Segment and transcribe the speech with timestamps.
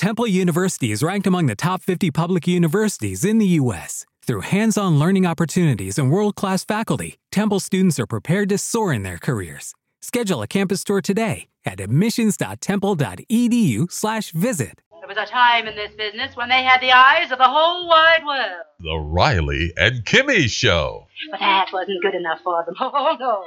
[0.00, 4.06] Temple University is ranked among the top 50 public universities in the U.S.
[4.22, 8.94] Through hands on learning opportunities and world class faculty, Temple students are prepared to soar
[8.94, 9.74] in their careers.
[10.00, 14.80] Schedule a campus tour today at admissions.temple.edu/slash visit.
[15.00, 17.86] There was a time in this business when they had the eyes of the whole
[17.86, 18.64] wide world.
[18.78, 21.08] The Riley and Kimmy Show.
[21.30, 22.74] But that wasn't good enough for them.
[22.80, 23.44] Oh, no.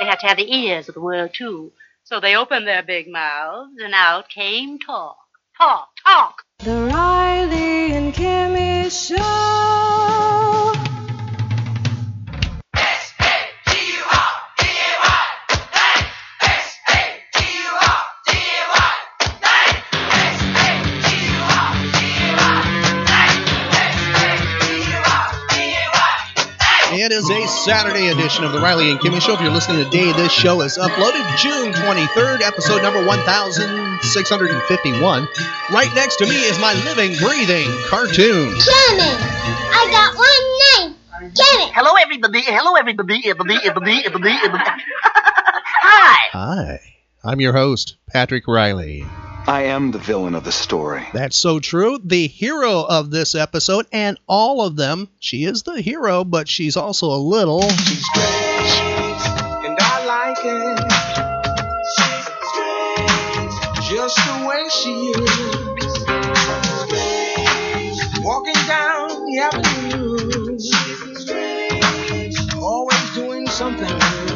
[0.00, 1.72] They had to have the ears of the world, too.
[2.02, 5.16] So they opened their big mouths, and out came talk.
[5.56, 6.42] Talk, talk.
[6.64, 10.83] The Riley and Kimmy Show.
[27.04, 29.34] It is a Saturday edition of the Riley and Kimmy Show.
[29.34, 35.28] If you're listening today, this show is uploaded June 23rd, episode number 1651.
[35.70, 38.56] Right next to me is my living, breathing cartoon.
[38.56, 40.96] Janet, I got one name.
[41.34, 41.70] Kimmy.
[41.74, 42.40] Hello, everybody.
[42.40, 43.20] Hello, everybody.
[43.28, 44.64] Everybody, everybody, everybody, everybody.
[45.82, 46.28] Hi.
[46.32, 46.80] Hi,
[47.22, 49.04] I'm your host, Patrick Riley.
[49.46, 51.06] I am the villain of the story.
[51.12, 51.98] That's so true.
[52.02, 56.78] The hero of this episode, and all of them, she is the hero, but she's
[56.78, 57.60] also a little.
[57.68, 60.78] She's great, and I like it.
[61.94, 63.54] She's strange,
[63.90, 65.30] just the way she is.
[66.80, 74.34] Strange, Walking down the avenue, She's strange, always doing something new.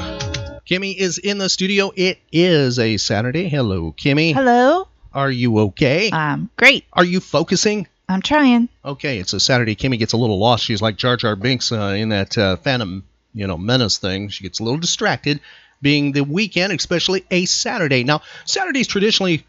[0.68, 1.92] Kimmy is in the studio.
[1.96, 3.48] It is a Saturday.
[3.48, 4.34] Hello, Kimmy.
[4.34, 4.86] Hello.
[5.18, 6.10] Are you okay?
[6.10, 6.84] Um, great.
[6.92, 7.88] Are you focusing?
[8.08, 8.68] I'm trying.
[8.84, 9.74] Okay, it's a Saturday.
[9.74, 10.64] Kimmy gets a little lost.
[10.64, 13.02] She's like Jar Jar Binks uh, in that uh, Phantom,
[13.34, 14.28] you know, Menace thing.
[14.28, 15.40] She gets a little distracted,
[15.82, 18.04] being the weekend, especially a Saturday.
[18.04, 19.44] Now, Saturdays traditionally,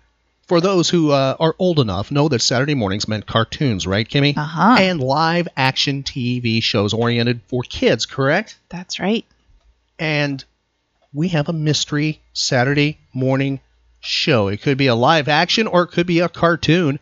[0.48, 4.36] for those who uh, are old enough, know that Saturday mornings meant cartoons, right, Kimmy?
[4.36, 4.78] Uh huh.
[4.80, 8.58] And live action TV shows oriented for kids, correct?
[8.70, 9.24] That's right.
[10.00, 10.44] And
[11.14, 13.60] we have a mystery Saturday morning
[14.00, 14.48] show.
[14.48, 17.00] It could be a live action or it could be a cartoon.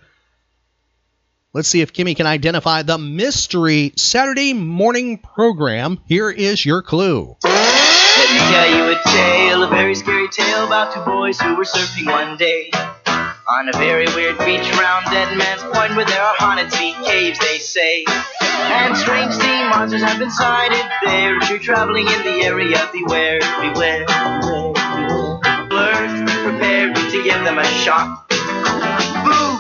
[1.54, 6.00] Let's see if Kimmy can identify the mystery Saturday morning program.
[6.06, 7.36] Here is your clue.
[7.44, 11.64] Let me tell you a tale, a very scary tale about two boys who were
[11.64, 12.70] surfing one day.
[13.08, 14.70] On a very weird beach
[15.10, 18.04] Dead Man's Point where there are haunted sea caves, they say.
[18.42, 21.38] And strange sea monsters have been sighted there.
[21.38, 24.67] If you're traveling in the area, beware, beware, beware.
[27.18, 28.30] Learn, prepare to give them a shot.
[29.26, 29.58] Boo!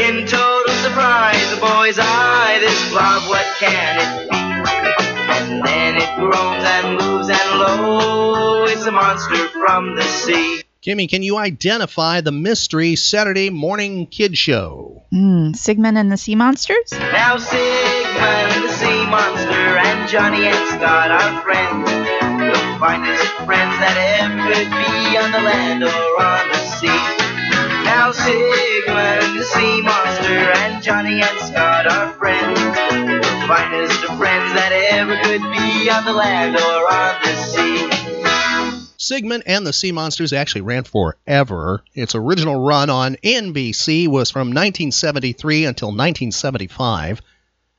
[0.00, 4.36] In total surprise, the boy's eye, this blob, what can it be?
[4.36, 10.62] And then it groans and moves and lo, it's a monster from the sea.
[10.82, 15.02] Kimmy, can you identify the mystery Saturday morning kid show?
[15.12, 16.92] Mm, Sigmund and the Sea Monsters?
[16.92, 21.90] Now Sigmund, the sea monster, and Johnny and Scott are friends.
[21.90, 26.65] The finest friends that ever could be on the land or on the sea.
[26.82, 32.60] Now Sigmund, the sea monster, and Johnny and Scott are friends.
[32.60, 38.92] The finest of friends that ever could be on the land or on the sea.
[38.98, 41.82] Sigmund and the Sea Monsters actually ran forever.
[41.94, 47.22] Its original run on NBC was from 1973 until 1975.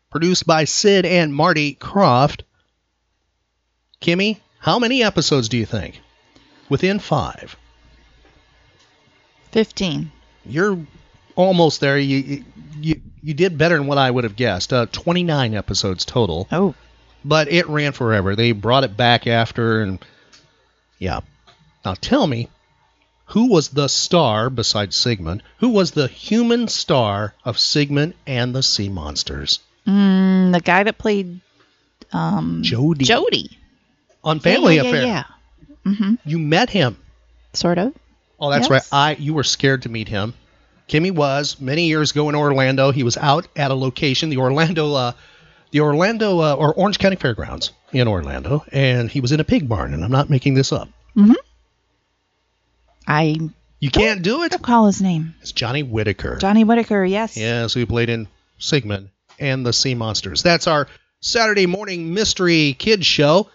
[0.09, 2.41] Produced by Sid and Marty Krofft.
[4.01, 6.01] Kimmy, how many episodes do you think?
[6.69, 7.57] Within five.
[9.57, 10.11] 15.
[10.45, 10.77] You're
[11.35, 11.97] almost there.
[11.97, 12.43] You
[12.79, 14.71] you you did better than what I would have guessed.
[14.71, 16.47] Uh, 29 episodes total.
[16.51, 16.75] Oh.
[17.25, 18.35] But it ran forever.
[18.35, 19.97] They brought it back after, and
[20.99, 21.21] yeah.
[21.83, 22.49] Now tell me,
[23.25, 25.41] who was the star besides Sigmund?
[25.57, 29.59] Who was the human star of Sigmund and the Sea Monsters?
[29.87, 31.39] Mm, the guy that played
[32.13, 33.05] um, Jody.
[33.05, 33.57] Jody.
[34.23, 35.01] On Family yeah, yeah, Affair.
[35.01, 35.23] Yeah.
[35.67, 35.91] yeah.
[35.93, 36.13] Mm-hmm.
[36.25, 36.97] You met him.
[37.53, 37.95] Sort of.
[38.39, 38.71] Oh, that's Yes.
[38.71, 38.83] right.
[38.91, 40.33] I you were scared to meet him.
[40.87, 42.91] Kimmy was many years ago in Orlando.
[42.91, 45.11] He was out at a location, the Orlando, uh,
[45.71, 49.67] the Orlando uh, or Orange County Fairgrounds in Orlando, and he was in a pig
[49.67, 49.93] barn.
[49.93, 50.87] And I'm not making this up.
[51.15, 51.33] Mm-hmm.
[53.07, 53.37] I
[53.79, 54.61] You can't do it.
[54.61, 55.35] call his name.
[55.41, 56.37] It's Johnny Whitaker.
[56.37, 57.37] Johnny Whitaker, yes.
[57.37, 58.27] Yes, who played in
[58.59, 59.09] Sigmund
[59.39, 60.43] and the Sea Monsters.
[60.43, 60.87] That's our
[61.21, 63.49] Saturday morning mystery kids show.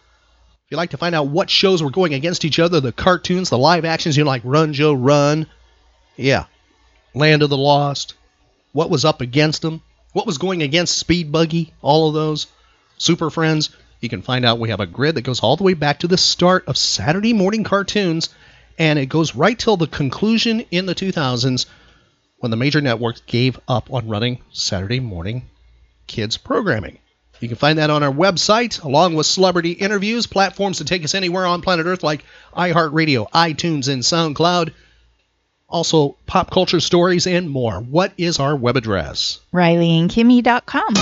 [0.73, 3.51] If you'd like to find out what shows were going against each other, the cartoons,
[3.51, 5.45] the live actions, you know, like Run Joe Run,
[6.17, 6.47] yeah,
[7.13, 8.15] Land of the Lost,
[8.73, 9.83] what was up against them,
[10.15, 12.47] what was going against Speed Buggy, all of those,
[12.97, 13.69] Super Friends,
[14.01, 14.59] you can find out.
[14.59, 17.35] We have a grid that goes all the way back to the start of Saturday
[17.35, 18.31] morning cartoons,
[18.79, 21.67] and it goes right till the conclusion in the 2000s
[22.39, 25.51] when the major networks gave up on running Saturday morning
[26.07, 26.97] kids programming.
[27.43, 31.15] You can find that on our website, along with celebrity interviews, platforms to take us
[31.15, 32.25] anywhere on planet Earth like
[32.57, 34.73] iHeartRadio, iTunes, and SoundCloud.
[35.69, 37.81] Also, pop culture stories and more.
[37.81, 39.41] What is our web address?
[39.53, 40.95] RileyandKimmy.com.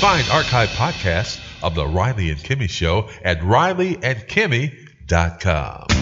[0.00, 5.99] Find archive podcasts of The Riley and Kimmy Show at rileyandkimmy.com.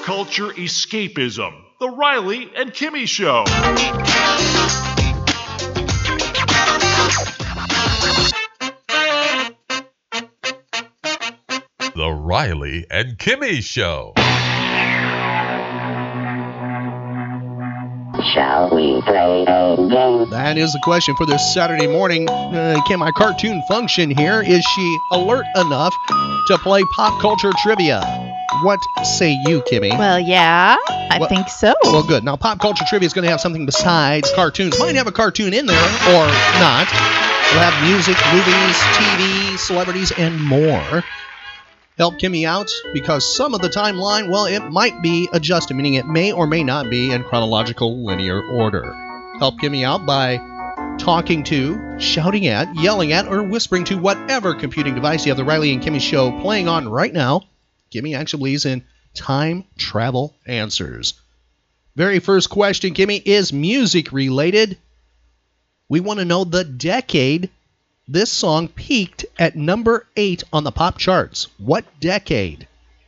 [0.00, 1.52] Pop culture escapism.
[1.78, 3.44] The Riley and Kimmy Show.
[11.94, 14.14] The Riley and Kimmy Show.
[18.34, 20.30] Shall we play a game?
[20.30, 22.28] That is the question for this Saturday morning.
[22.28, 24.42] Uh, can my cartoon function here?
[24.42, 25.94] Is she alert enough
[26.46, 28.29] to play pop culture trivia?
[28.62, 29.96] What say you, Kimmy?
[29.96, 31.72] Well, yeah, I Well- think so.
[31.84, 32.24] Well, good.
[32.24, 34.78] Now, pop culture trivia is going to have something besides cartoons.
[34.78, 36.26] Might have a cartoon in there or
[36.58, 36.88] not.
[37.52, 41.02] We'll have music, movies, TV, celebrities, and more.
[41.96, 46.06] Help Kimmy out because some of the timeline, well, it might be adjusted, meaning it
[46.06, 48.94] may or may not be in chronological linear order.
[49.38, 50.38] Help Kimmy out by
[50.98, 55.44] talking to, shouting at, yelling at, or whispering to whatever computing device you have the
[55.44, 57.42] Riley and Kimmy show playing on right now.
[57.92, 58.84] Kimmy actually believes in
[59.14, 61.14] time travel answers.
[61.96, 64.78] Very first question, Kimmy, is music related.
[65.88, 67.50] We want to know the decade
[68.06, 71.46] this song peaked at number 8 on the pop charts.
[71.58, 72.66] What decade?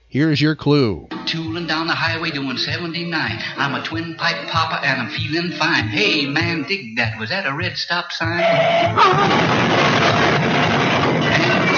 [0.09, 1.09] Here's your clue.
[1.27, 3.11] Tooling down the highway doing 79.
[3.57, 5.89] I'm a twin pipe papa and I'm feeling fine.
[5.89, 7.19] Hey man, dig that.
[7.19, 8.43] Was that a red stop sign?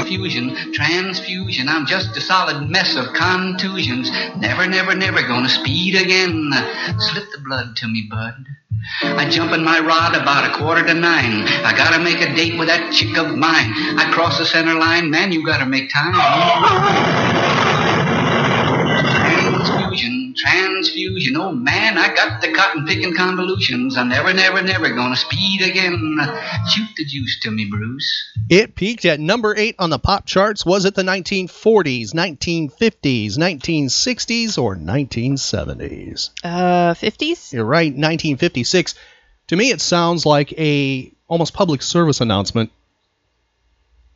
[0.05, 1.67] Transfusion, transfusion.
[1.67, 4.11] I'm just a solid mess of contusions.
[4.37, 6.51] Never, never, never gonna speed again.
[6.99, 8.45] Slip the blood to me, bud.
[9.03, 11.49] I jump in my rod about a quarter to nine.
[11.65, 13.73] I gotta make a date with that chick of mine.
[13.99, 17.43] I cross the center line, man, you gotta make time.
[20.37, 21.37] Transfusion, transfusion.
[21.37, 23.97] Oh man, I got the cotton picking convolutions.
[23.97, 26.19] I'm never, never, never gonna speed again.
[26.69, 28.33] Shoot the juice to me, Bruce.
[28.49, 30.67] It peaked at number 8 on the pop charts.
[30.67, 36.31] Was it the 1940s, 1950s, 1960s, or 1970s?
[36.43, 37.53] Uh, 50s?
[37.53, 38.95] You're right, 1956.
[39.49, 42.71] To me, it sounds like a almost public service announcement,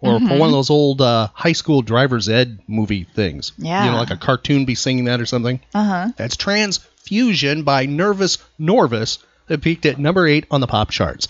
[0.01, 0.39] or for Mhm.
[0.39, 3.53] one of those old uh, high school driver's ed movie things.
[3.59, 3.85] Yeah.
[3.85, 5.61] you know, like a cartoon be singing that or something.
[5.75, 6.09] Uh huh.
[6.17, 9.19] That's Transfusion by Nervous Norvus
[9.49, 11.27] that peaked at number eight on the pop charts.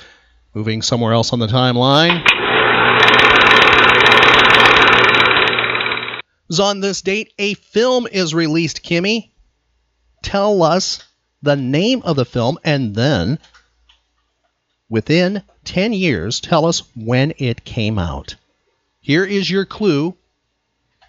[0.54, 2.22] Moving somewhere else on the timeline.
[6.48, 9.30] Was on this date, a film is released, Kimmy.
[10.22, 11.04] Tell us
[11.42, 13.38] the name of the film and then,
[14.88, 18.34] within 10 years, tell us when it came out.
[19.08, 20.14] Here is your clue.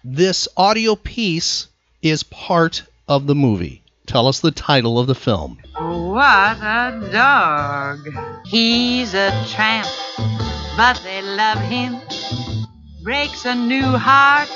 [0.02, 1.66] This audio piece
[2.00, 3.82] is part of the movie.
[4.06, 5.58] Tell us the title of the film.
[5.76, 7.98] What a dog.
[8.46, 9.86] He's a tramp,
[10.78, 12.00] but they love him.
[13.02, 14.48] Breaks a new heart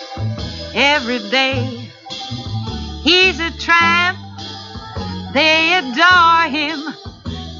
[0.74, 1.90] every day.
[3.02, 4.16] He's a tramp,
[5.34, 6.80] they adore him.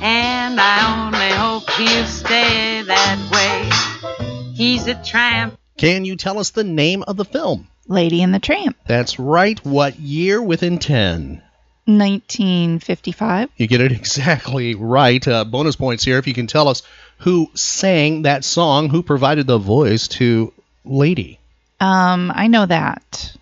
[0.00, 4.54] And I only hope he'll stay that way.
[4.54, 5.58] He's a tramp.
[5.76, 7.68] Can you tell us the name of the film?
[7.86, 8.76] Lady and the Tramp.
[8.86, 9.58] That's right.
[9.64, 11.42] What year within 10?
[11.86, 13.50] 1955.
[13.56, 15.26] You get it exactly right.
[15.26, 16.82] Uh, bonus points here if you can tell us
[17.18, 20.52] who sang that song, who provided the voice to
[20.84, 21.38] Lady.
[21.80, 23.36] Um, I know that.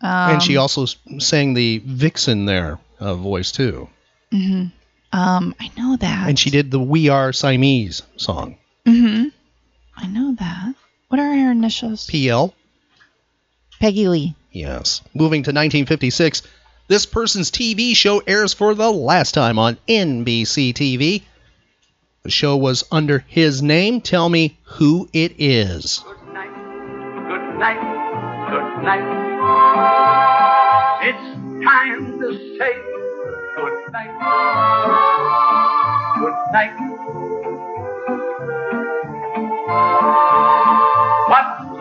[0.00, 0.84] Um, and she also
[1.18, 3.88] sang the Vixen there uh, voice too.
[4.32, 4.72] mhm.
[5.12, 6.28] Um, I know that.
[6.28, 8.58] And she did the We Are Siamese song.
[8.84, 9.28] Mm-hmm.
[9.96, 10.74] I know that.
[11.08, 12.06] What are her initials?
[12.10, 12.52] PL.
[13.78, 14.34] Peggy Lee.
[14.50, 15.02] Yes.
[15.14, 16.42] Moving to 1956,
[16.88, 21.22] this person's TV show airs for the last time on NBC TV.
[22.22, 24.00] The show was under his name.
[24.00, 26.02] Tell me who it is.
[26.04, 27.80] Good night.
[28.50, 29.26] Good night.
[31.02, 32.72] It's time to say
[33.56, 34.12] good night.
[36.18, 36.86] Good night.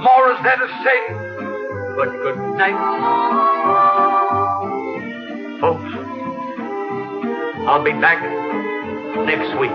[0.05, 0.99] More is there to say
[1.95, 2.77] but good night?
[5.59, 5.91] Folks,
[7.65, 8.21] I'll be back
[9.25, 9.71] next week.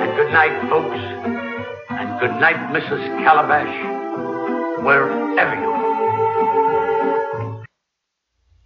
[0.00, 0.98] And good night, folks.
[1.90, 3.22] And good night, Mrs.
[3.22, 3.74] Calabash.
[4.82, 5.71] wherever you are.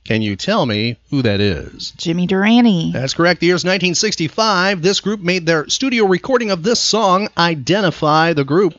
[0.07, 1.93] Can you tell me who that is?
[1.97, 2.93] Jimmy Durante.
[2.93, 3.41] That's correct.
[3.41, 4.81] The year's 1965.
[4.81, 8.77] This group made their studio recording of this song, Identify the Group.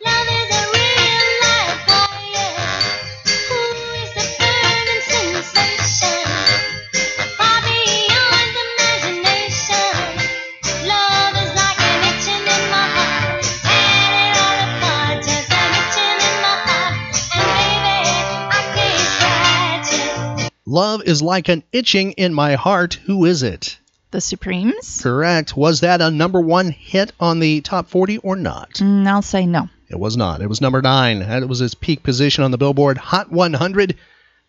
[20.69, 22.95] Love is like an itching in my heart.
[23.05, 23.77] Who is it?
[24.11, 24.99] The Supremes?
[25.01, 25.55] Correct.
[25.55, 28.73] Was that a number one hit on the top 40 or not?
[28.73, 29.69] Mm, I'll say no.
[29.89, 30.41] It was not.
[30.41, 31.19] It was number nine.
[31.19, 33.95] That was its peak position on the Billboard Hot 100,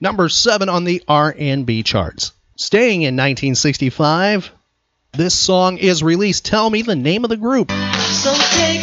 [0.00, 2.32] number seven on the R&B charts.
[2.56, 4.50] Staying in 1965,
[5.12, 6.44] this song is released.
[6.44, 7.70] Tell me the name of the group.
[7.70, 8.82] So take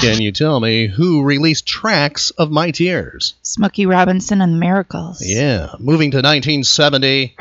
[0.00, 3.34] Can you tell me who released tracks of My Tears?
[3.42, 5.20] Smokey Robinson and the Miracles.
[5.24, 5.74] Yeah.
[5.80, 7.34] Moving to 1970.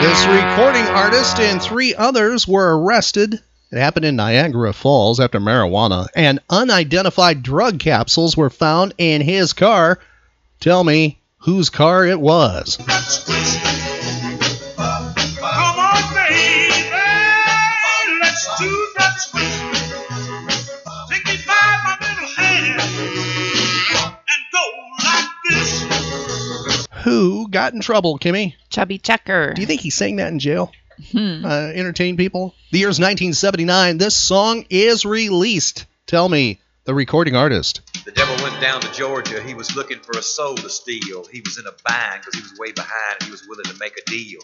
[0.00, 3.34] This recording artist and three others were arrested.
[3.70, 9.52] It happened in Niagara Falls after marijuana and unidentified drug capsules were found in his
[9.52, 9.98] car.
[10.60, 12.76] Tell me whose car it was.
[12.76, 12.86] Come
[15.78, 16.70] on, baby,
[18.20, 19.74] let's do that twist.
[21.10, 22.80] Take me by my little hand
[24.00, 24.64] and go
[25.04, 26.86] like this.
[27.02, 28.54] Who got in trouble, Kimmy?
[28.70, 29.54] Chubby Checker.
[29.54, 30.70] Do you think he sang that in jail?
[31.10, 31.44] Hmm.
[31.44, 32.54] Uh, entertain people?
[32.70, 33.98] The year's 1979.
[33.98, 35.86] This song is released.
[36.06, 37.80] Tell me the recording artist.
[38.04, 39.40] The devil went down to Georgia.
[39.40, 41.24] He was looking for a soul to steal.
[41.24, 43.76] He was in a bind because he was way behind and he was willing to
[43.78, 44.40] make a deal.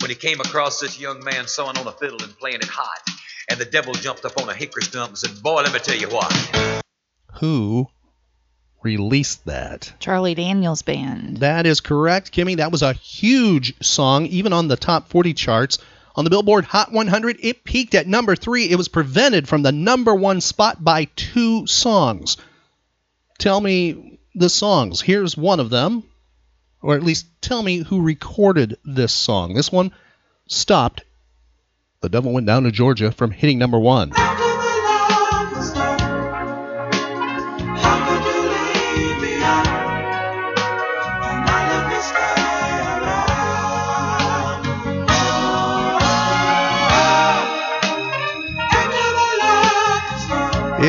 [0.00, 3.08] When he came across this young man sewing on a fiddle and playing it hot,
[3.48, 5.96] and the devil jumped up on a hickory stump and said, Boy, let me tell
[5.96, 6.84] you what.
[7.40, 7.88] Who
[8.82, 9.92] released that?
[9.98, 11.38] Charlie Daniels Band.
[11.38, 12.58] That is correct, Kimmy.
[12.58, 15.78] That was a huge song, even on the top 40 charts.
[16.16, 18.68] On the Billboard Hot 100, it peaked at number three.
[18.68, 22.36] It was prevented from the number one spot by two songs.
[23.38, 25.00] Tell me the songs.
[25.00, 26.02] Here's one of them.
[26.82, 29.54] Or at least tell me who recorded this song.
[29.54, 29.92] This one
[30.46, 31.04] stopped
[32.00, 34.12] The Devil Went Down to Georgia from hitting number one.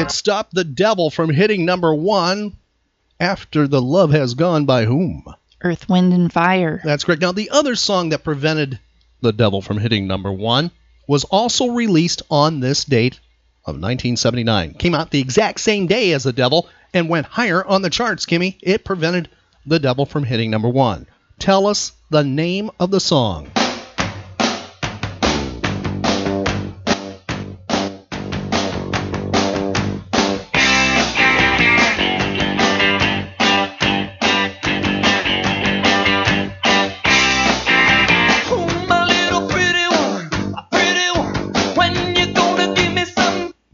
[0.01, 2.53] It stopped the devil from hitting number one
[3.19, 5.23] after the love has gone by whom?
[5.61, 6.81] Earth, Wind, and Fire.
[6.83, 7.21] That's correct.
[7.21, 8.79] Now, the other song that prevented
[9.21, 10.71] the devil from hitting number one
[11.07, 13.19] was also released on this date
[13.63, 14.73] of 1979.
[14.73, 18.25] Came out the exact same day as the devil and went higher on the charts,
[18.25, 18.57] Kimmy.
[18.61, 19.29] It prevented
[19.67, 21.05] the devil from hitting number one.
[21.37, 23.51] Tell us the name of the song.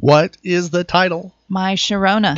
[0.07, 1.33] What is the title?
[1.49, 2.37] My Sharona.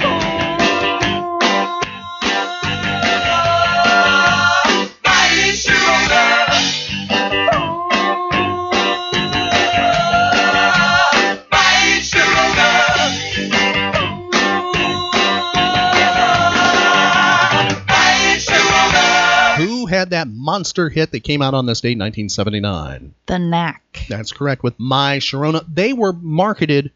[19.59, 23.13] Who had that monster hit that came out on this date, 1979?
[23.27, 24.05] The Knack.
[24.09, 24.63] That's correct.
[24.63, 26.93] With My Sharona, they were marketed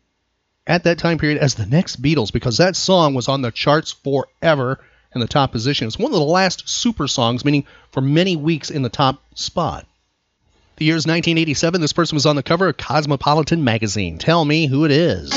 [0.66, 3.92] at that time period as the next Beatles because that song was on the charts
[3.92, 4.80] forever
[5.14, 5.88] in the top position.
[5.88, 9.86] It's one of the last super songs, meaning for many weeks in the top spot.
[10.78, 11.82] The year's 1987.
[11.82, 14.18] This person was on the cover of Cosmopolitan magazine.
[14.18, 15.32] Tell me who it is.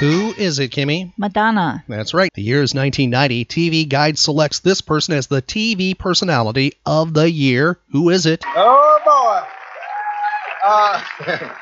[0.00, 1.12] Who is it, Kimmy?
[1.16, 1.82] Madonna.
[1.88, 2.30] That's right.
[2.32, 3.44] The year is 1990.
[3.46, 7.80] TV Guide selects this person as the TV personality of the year.
[7.90, 8.44] Who is it?
[8.46, 9.07] Oh boy.
[10.70, 11.00] Uh,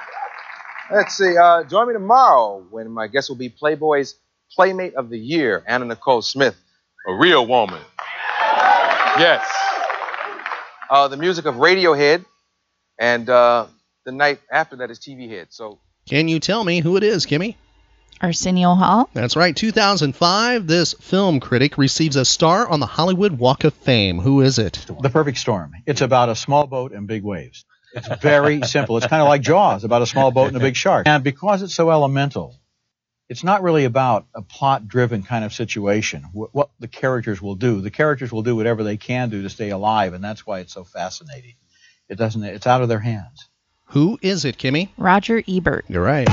[0.90, 1.36] let's see.
[1.36, 4.16] Uh, join me tomorrow when my guest will be Playboy's
[4.52, 6.56] Playmate of the Year, Anna Nicole Smith,
[7.06, 7.80] a real woman.
[9.18, 9.48] Yes.
[10.90, 12.25] uh, the music of Radiohead,
[12.98, 13.66] and uh,
[14.04, 15.48] the night after that is TV Head.
[15.50, 17.54] So Can you tell me who it is, Kimmy?
[18.20, 19.08] Arsenio Hall.
[19.12, 19.54] That's right.
[19.54, 24.18] 2005, this film critic receives a star on the Hollywood Walk of Fame.
[24.18, 24.84] Who is it?
[25.00, 25.72] The Perfect Storm.
[25.86, 27.64] It's about a small boat and big waves.
[27.96, 28.96] It's very simple.
[28.98, 31.06] It's kind of like Jaws, about a small boat and a big shark.
[31.08, 32.54] And because it's so elemental,
[33.28, 36.22] it's not really about a plot-driven kind of situation.
[36.22, 37.80] wh- What the characters will do.
[37.80, 40.72] The characters will do whatever they can do to stay alive, and that's why it's
[40.74, 41.54] so fascinating.
[42.08, 42.44] It doesn't.
[42.44, 43.48] It's out of their hands.
[43.86, 44.90] Who is it, Kimmy?
[44.96, 45.84] Roger Ebert.
[45.88, 46.28] You're right.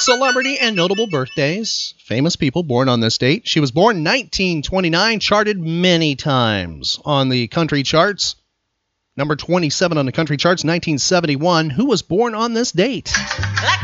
[0.00, 1.92] Celebrity and notable birthdays.
[1.98, 3.46] Famous people born on this date.
[3.46, 8.36] She was born 1929, charted many times on the country charts.
[9.16, 11.68] Number 27 on the country charts, 1971.
[11.68, 13.12] Who was born on this date?
[13.14, 13.80] What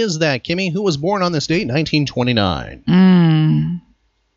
[0.00, 0.72] is that, Kimmy?
[0.72, 2.84] Who was born on this date, 1929?
[2.88, 3.80] Mm.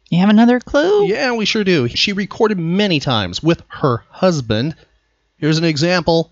[0.10, 1.08] You have another clue?
[1.08, 1.88] Yeah, we sure do.
[1.88, 4.76] She recorded many times with her husband.
[5.38, 6.32] Here's an example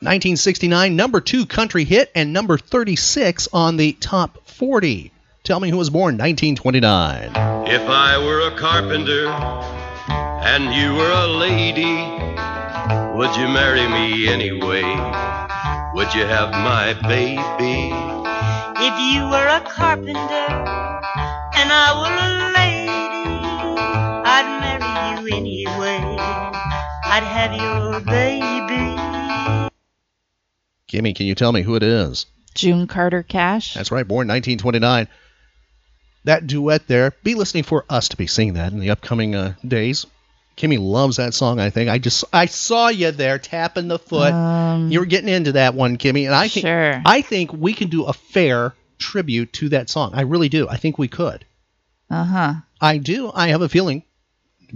[0.00, 5.12] 1969, number two country hit, and number 36 on the top 40.
[5.44, 7.30] Tell me who was born 1929.
[7.68, 12.02] If I were a carpenter and you were a lady,
[13.16, 14.82] would you marry me anyway?
[15.94, 18.13] Would you have my baby?
[18.76, 22.90] If you were a carpenter and I were a lady,
[24.26, 26.16] I'd marry you anyway.
[27.06, 28.98] I'd have your baby.
[30.90, 32.26] Kimmy, can you tell me who it is?
[32.54, 33.74] June Carter Cash.
[33.74, 35.06] That's right, born 1929.
[36.24, 39.54] That duet there, be listening for us to be seeing that in the upcoming uh,
[39.66, 40.06] days.
[40.56, 41.90] Kimmy loves that song, I think.
[41.90, 44.32] I just I saw you there tapping the foot.
[44.32, 47.02] Um, you were getting into that one, Kimmy, and I think Sure.
[47.04, 50.12] I think we can do a fair tribute to that song.
[50.14, 50.68] I really do.
[50.68, 51.44] I think we could.
[52.08, 52.54] Uh huh.
[52.80, 53.32] I do.
[53.34, 54.04] I have a feeling.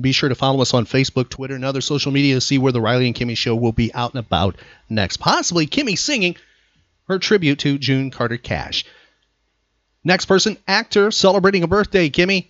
[0.01, 2.73] Be sure to follow us on Facebook, Twitter, and other social media to see where
[2.73, 4.57] the Riley and Kimmy show will be out and about
[4.89, 5.17] next.
[5.19, 6.37] Possibly Kimmy singing
[7.09, 8.85] her tribute to June Carter Cash.
[10.05, 12.49] Next person, actor celebrating a birthday, Kimmy.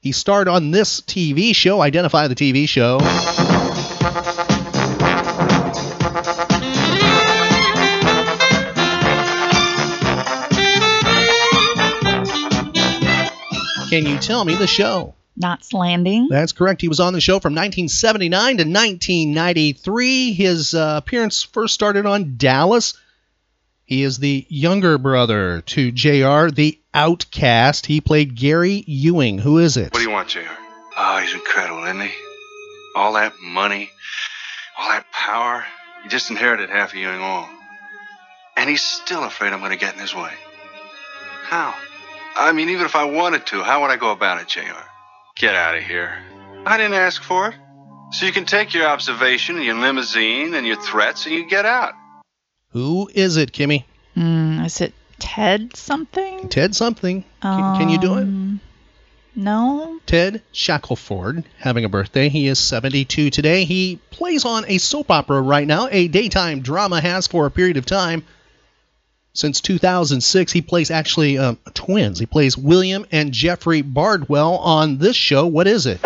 [0.00, 1.80] He starred on this TV show.
[1.80, 2.98] Identify the TV show.
[13.90, 15.14] Can you tell me the show?
[15.36, 16.28] Knots Landing.
[16.28, 16.80] That's correct.
[16.80, 20.32] He was on the show from 1979 to 1993.
[20.32, 22.94] His uh, appearance first started on Dallas.
[23.84, 27.86] He is the younger brother to JR, the outcast.
[27.86, 29.38] He played Gary Ewing.
[29.38, 29.92] Who is it?
[29.92, 30.40] What do you want, JR?
[30.96, 32.10] Oh, he's incredible, isn't he?
[32.96, 33.90] All that money,
[34.76, 35.64] all that power.
[36.02, 37.48] He just inherited half of Ewing Oil.
[38.56, 40.32] And he's still afraid I'm going to get in his way.
[41.44, 41.72] How?
[42.34, 44.60] I mean, even if I wanted to, how would I go about it, JR?
[45.36, 46.18] Get out of here.
[46.66, 47.54] I didn't ask for it.
[48.10, 51.64] So you can take your observation and your limousine and your threats and you get
[51.64, 51.94] out.
[52.70, 53.84] Who is it, Kimmy?
[54.16, 56.48] Mm, is it Ted something?
[56.48, 57.24] Ted something.
[57.42, 58.22] Can, can you do it?
[58.22, 58.60] Um,
[59.34, 60.00] No.
[60.06, 62.28] Ted Shackelford having a birthday.
[62.28, 63.64] He is 72 today.
[63.64, 65.88] He plays on a soap opera right now.
[65.90, 68.24] A daytime drama has for a period of time.
[69.34, 72.18] Since 2006, he plays actually um, twins.
[72.18, 75.46] He plays William and Jeffrey Bardwell on this show.
[75.46, 76.00] What is it?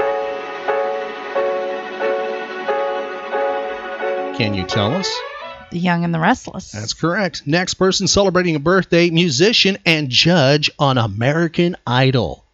[4.36, 5.10] Can you tell us?
[5.72, 6.70] The Young and the Restless.
[6.70, 7.46] That's correct.
[7.46, 12.44] Next person celebrating a birthday, musician and judge on American Idol.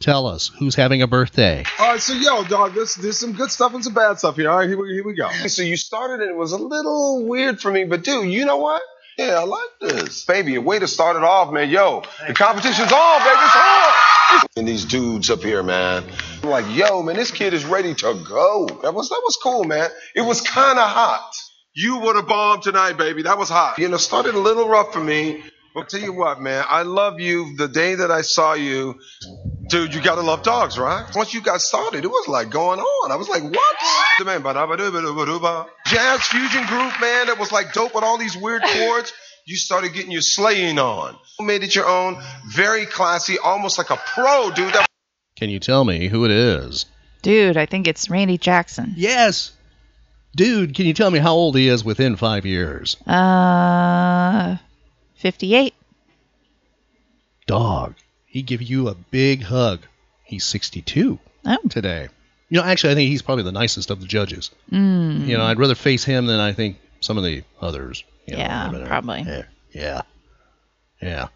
[0.00, 1.64] Tell us who's having a birthday.
[1.78, 4.50] All right, so yo, dog, there's, there's some good stuff and some bad stuff here.
[4.50, 5.30] All right, here we, here we go.
[5.46, 8.58] So you started and it was a little weird for me, but dude, you know
[8.58, 8.82] what?
[9.16, 10.26] Yeah, I like this.
[10.26, 11.70] Baby, a way to start it off, man.
[11.70, 13.30] Yo, the competition's on, baby.
[13.30, 14.46] It's on.
[14.56, 16.04] And these dudes up here, man.
[16.42, 18.66] I'm like, yo, man, this kid is ready to go.
[18.82, 19.88] That was that was cool, man.
[20.14, 21.32] It was kind of hot.
[21.78, 23.24] You would have bombed tonight, baby.
[23.24, 23.78] That was hot.
[23.78, 25.42] You know, started a little rough for me.
[25.74, 27.54] But I'll tell you what, man, I love you.
[27.54, 28.98] The day that I saw you,
[29.68, 31.06] dude, you gotta love dogs, right?
[31.14, 33.12] Once you got started, it was like going on.
[33.12, 33.76] I was like, what?
[34.18, 34.42] The man,
[35.86, 39.12] jazz fusion group, man, that was like dope with all these weird chords.
[39.44, 41.18] You started getting your slaying on.
[41.40, 44.72] Made it your own, very classy, almost like a pro, dude.
[44.72, 44.86] That
[45.36, 46.86] Can you tell me who it is?
[47.20, 48.94] Dude, I think it's Randy Jackson.
[48.96, 49.52] Yes.
[50.36, 52.96] Dude, can you tell me how old he is within five years?
[53.06, 54.56] Uh,
[55.14, 55.72] 58.
[57.46, 57.94] Dog,
[58.26, 59.80] he give you a big hug.
[60.24, 61.56] He's 62 Oh.
[61.70, 62.08] today.
[62.50, 64.50] You know, actually, I think he's probably the nicest of the judges.
[64.70, 65.26] Mm.
[65.26, 68.04] You know, I'd rather face him than I think some of the others.
[68.26, 68.86] you know, Yeah, there.
[68.86, 69.22] probably.
[69.22, 69.42] Yeah.
[69.72, 70.02] Yeah.
[71.00, 71.28] Yeah.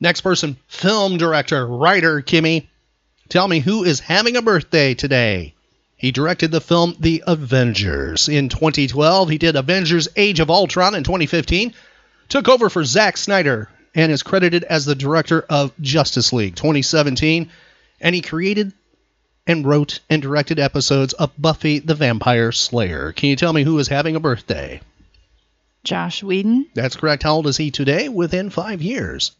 [0.00, 2.68] Next person, film director, writer Kimmy.
[3.28, 5.54] Tell me who is having a birthday today.
[5.96, 9.30] He directed the film The Avengers in 2012.
[9.30, 11.72] He did Avengers Age of Ultron in 2015.
[12.28, 17.50] Took over for Zack Snyder and is credited as the director of Justice League 2017.
[18.00, 18.74] And he created
[19.46, 23.12] and wrote and directed episodes of Buffy the Vampire Slayer.
[23.12, 24.82] Can you tell me who is having a birthday?
[25.82, 27.22] Joss Whedon, That's correct.
[27.22, 28.08] How old is he today?
[28.08, 29.32] Within five years.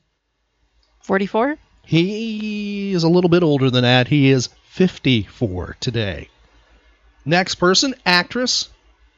[1.03, 1.59] 44.
[1.85, 4.09] He is a little bit older than that.
[4.09, 6.29] He is 54 today.
[7.29, 8.69] Next person, actress,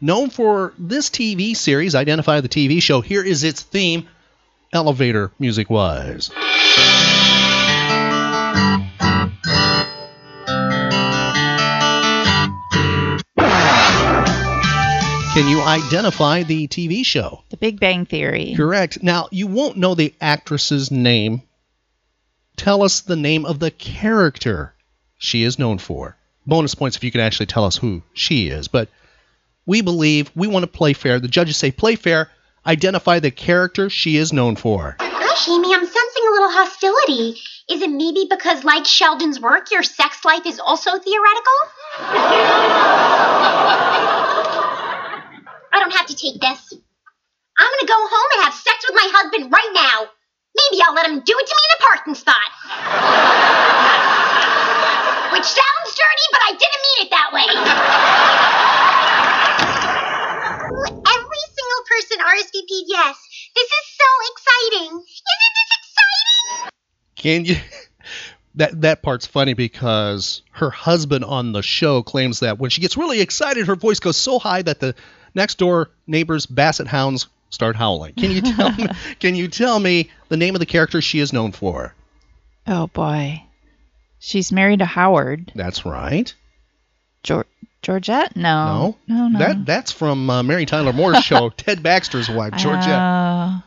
[0.01, 1.95] known for this TV series.
[1.95, 3.03] Identify the TV show.
[3.03, 4.09] Here is its theme,
[4.73, 6.31] elevator music wise.
[15.35, 17.43] Can you identify the TV show?
[17.51, 18.55] The Big Bang Theory.
[18.57, 19.03] Correct.
[19.03, 21.43] Now, you won't know the actress's name.
[22.57, 24.75] Tell us the name of the character
[25.19, 26.18] she is known for.
[26.49, 28.69] Bonus points if you can actually tell us who she is.
[28.69, 28.89] But
[29.67, 31.21] we believe we want to play fair.
[31.21, 32.31] The judges say play fair.
[32.67, 34.97] Identify the character she is known for.
[34.99, 37.39] Gosh, Amy, I'm sensing a little hostility.
[37.69, 41.59] Is it maybe because, like Sheldon's work, your sex life is also theoretical?
[45.71, 46.73] I don't have to take this.
[47.59, 50.09] I'm gonna go home and have sex with my husband right now.
[50.57, 52.51] Maybe I'll let him do it to me in the parking spot.
[55.33, 57.47] Which sounds dirty, but I didn't mean it that way.
[60.69, 63.17] Every single person RSVP'd yes.
[63.55, 64.93] This is so exciting.
[64.97, 66.71] Isn't this exciting?
[67.17, 67.57] Can you?
[68.55, 72.97] That that part's funny because her husband on the show claims that when she gets
[72.97, 74.95] really excited, her voice goes so high that the
[75.35, 78.15] next door neighbors' basset hounds start howling.
[78.15, 78.87] Can you tell me?
[79.21, 81.95] Can you tell me the name of the character she is known for?
[82.67, 83.43] Oh boy.
[84.19, 85.53] She's married to Howard.
[85.55, 86.33] That's right.
[87.25, 87.45] Geor-
[87.83, 88.37] Georgette?
[88.37, 88.97] No.
[89.07, 89.39] No, No, no.
[89.39, 92.89] That that's from uh, Mary Tyler Moore's show, Ted Baxter's wife, Georgette.
[92.89, 93.59] Uh,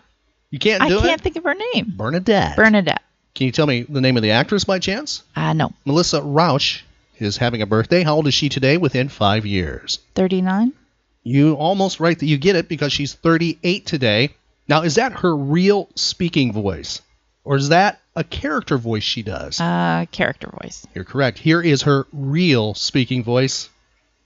[0.50, 1.22] you can't I do can't it.
[1.24, 1.94] think of her name.
[1.96, 2.56] Bernadette.
[2.58, 3.02] Bernadette.
[3.34, 5.24] Can you tell me the name of the actress by chance?
[5.36, 5.72] Uh, no.
[5.86, 6.84] Melissa Rauch
[7.18, 8.04] is having a birthday.
[8.04, 8.76] How old is she today?
[8.76, 10.00] Within five years.
[10.16, 10.74] 39?
[11.24, 14.32] You almost right that you get it because she's 38 today.
[14.68, 17.02] Now, is that her real speaking voice?
[17.46, 19.60] Or is that a character voice she does?
[19.60, 20.86] Uh, character voice.
[20.93, 21.38] You're correct.
[21.38, 23.69] Here is her real speaking voice.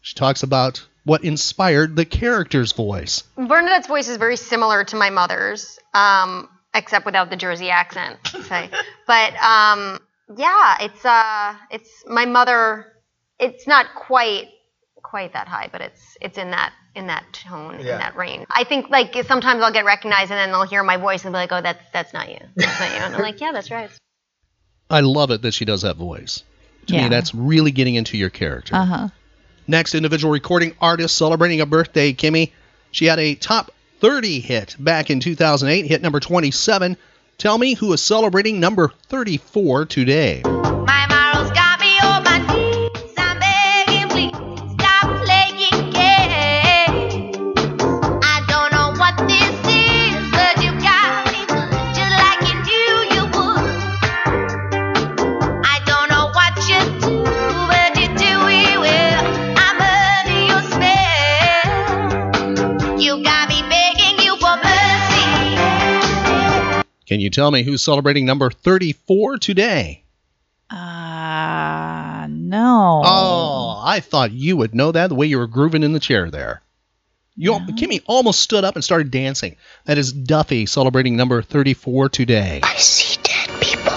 [0.01, 3.23] She talks about what inspired the character's voice.
[3.35, 8.17] Bernadette's voice is very similar to my mother's, um, except without the Jersey accent.
[8.27, 8.69] Say,
[9.07, 9.99] but um,
[10.35, 12.87] yeah, it's uh, it's my mother.
[13.39, 14.47] It's not quite
[15.03, 17.93] quite that high, but it's it's in that in that tone, Yeah.
[17.93, 18.45] in that range.
[18.49, 21.38] I think like sometimes I'll get recognized and then they'll hear my voice and be
[21.38, 22.39] like, "Oh, that's that's not you.
[22.55, 23.89] That's not you." And I'm like, "Yeah, that's right."
[24.89, 26.43] I love it that she does that voice.
[26.88, 28.75] To me, that's really getting into your character.
[28.75, 29.08] Uh huh.
[29.67, 32.51] Next individual recording artist celebrating a birthday, Kimmy.
[32.91, 36.95] She had a top 30 hit back in 2008, hit number 27.
[37.39, 40.43] Tell me who is celebrating number 34 today.
[67.15, 70.04] Can you tell me who's celebrating number 34 today?
[70.69, 73.04] Uh, no.
[73.06, 76.30] Oh, I thought you would know that the way you were grooving in the chair
[76.30, 76.62] there.
[77.38, 79.56] You, al- Kimmy almost stood up and started dancing.
[79.86, 82.60] That is Duffy celebrating number 34 today.
[82.62, 83.93] I see dead people.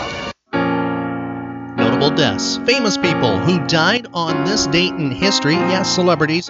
[1.77, 2.59] Notable deaths.
[2.67, 5.55] Famous people who died on this date in history.
[5.55, 6.47] Yes, celebrities.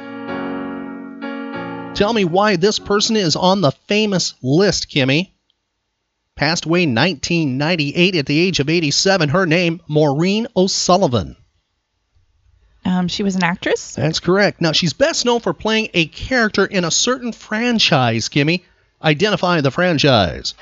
[1.96, 5.30] Tell me why this person is on the famous list, Kimmy.
[6.38, 9.28] Passed away 1998 at the age of 87.
[9.30, 11.34] Her name, Maureen O'Sullivan.
[12.84, 13.96] Um, she was an actress.
[13.96, 14.60] That's correct.
[14.60, 18.62] Now, she's best known for playing a character in a certain franchise, Kimmy.
[19.02, 20.54] Identify the franchise.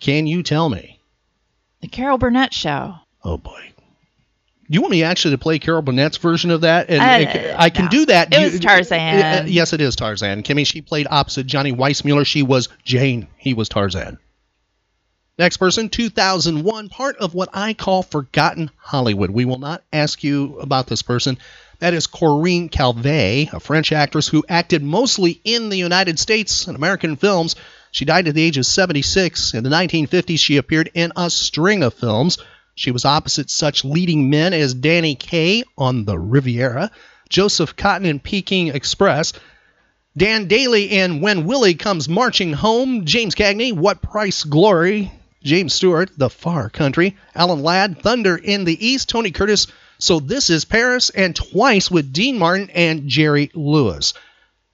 [0.00, 0.98] Can you tell me?
[1.82, 2.96] The Carol Burnett Show.
[3.22, 3.70] Oh boy.
[4.68, 6.88] You want me actually to play Carol Burnett's version of that?
[6.90, 7.90] And, Uh, I can no.
[7.90, 8.32] do that.
[8.34, 8.98] It You- was Tarzan.
[9.22, 10.42] Uh, yes, it is Tarzan.
[10.42, 12.26] Kimmy, she played opposite Johnny Weissmuller.
[12.26, 13.28] She was Jane.
[13.36, 14.18] He was Tarzan.
[15.38, 19.30] Next person, 2001, part of what I call forgotten Hollywood.
[19.30, 21.36] We will not ask you about this person.
[21.78, 26.74] That is Corinne Calvet, a French actress who acted mostly in the United States and
[26.74, 27.54] American films.
[27.90, 29.52] She died at the age of 76.
[29.52, 32.38] In the 1950s, she appeared in a string of films.
[32.76, 36.90] She was opposite such leading men as Danny Kaye on The Riviera,
[37.30, 39.32] Joseph Cotten in Peking Express,
[40.14, 45.10] Dan Dailey in When Willie Comes Marching Home, James Cagney, What Price Glory,
[45.42, 50.50] James Stewart, The Far Country, Alan Ladd, Thunder in the East, Tony Curtis, So This
[50.50, 54.12] Is Paris, and twice with Dean Martin and Jerry Lewis.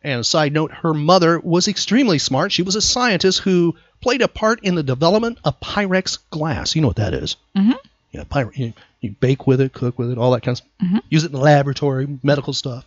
[0.02, 2.50] And a side note, her mother was extremely smart.
[2.50, 6.74] She was a scientist who played a part in the development of Pyrex glass.
[6.74, 7.36] You know what that is?
[7.56, 7.72] Mm-hmm.
[8.12, 8.18] Mhm.
[8.18, 8.57] Yeah, Pyrex.
[8.59, 11.03] You, you bake with it, cook with it, all that kind of stuff.
[11.09, 12.85] Use it in the laboratory, medical stuff.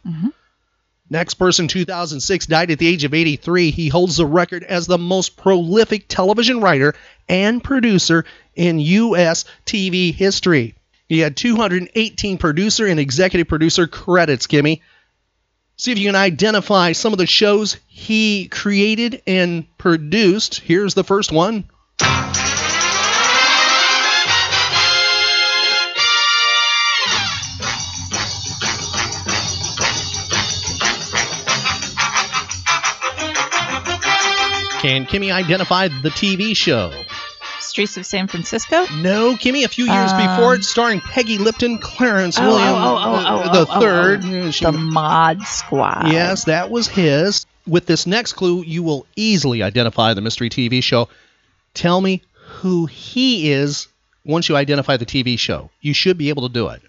[1.09, 3.69] Next person, 2006, died at the age of 83.
[3.71, 6.95] He holds the record as the most prolific television writer
[7.29, 9.45] and producer in U.S.
[9.67, 10.73] TV history.
[11.07, 14.81] He had 218 producer and executive producer credits, Kimmy.
[15.77, 20.59] See if you can identify some of the shows he created and produced.
[20.61, 21.65] Here's the first one.
[34.85, 36.93] Can Kimmy identify the TV show?
[37.59, 38.85] Streets of San Francisco?
[38.97, 42.97] No, Kimmy, a few years Um, before it, starring Peggy Lipton, Clarence Oh, William oh,
[42.99, 44.21] oh, oh, the oh, oh, third.
[44.21, 46.11] The Mod Squad.
[46.11, 47.47] Yes, that was his.
[47.65, 51.09] With this next clue, you will easily identify the mystery TV show.
[51.73, 53.87] Tell me who he is
[54.23, 55.71] once you identify the TV show.
[55.81, 56.83] You should be able to do it.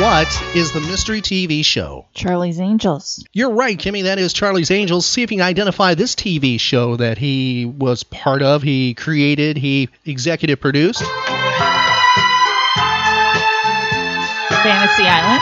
[0.00, 0.26] What
[0.56, 2.06] is the mystery TV show?
[2.14, 3.24] Charlie's Angels.
[3.32, 4.02] You're right, Kimmy.
[4.02, 5.06] That is Charlie's Angels.
[5.06, 9.56] See if you can identify this TV show that he was part of, he created,
[9.56, 11.00] he executive produced.
[14.62, 15.40] Fantasy Island.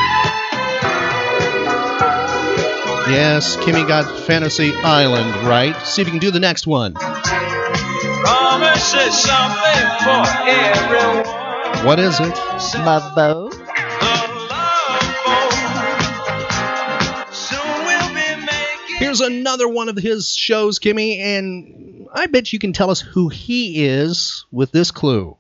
[3.11, 5.75] Yes, Kimmy got Fantasy Island right.
[5.87, 6.93] See if you can do the next one.
[6.93, 11.25] Promise is something for everyone.
[11.87, 12.35] What is it?
[12.85, 13.62] Love Boat.
[19.03, 23.29] Here's another one of his shows, Kimmy, and I bet you can tell us who
[23.29, 25.37] he is with this clue.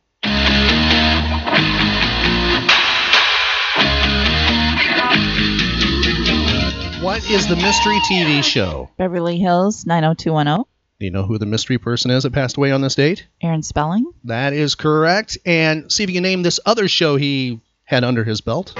[7.01, 8.90] What is the mystery TV show?
[8.96, 10.64] Beverly Hills 90210.
[10.98, 13.29] Do you know who the mystery person is that passed away on this date?
[13.40, 14.12] Aaron Spelling.
[14.25, 15.38] That is correct.
[15.46, 18.75] And see if you can name this other show he had under his belt.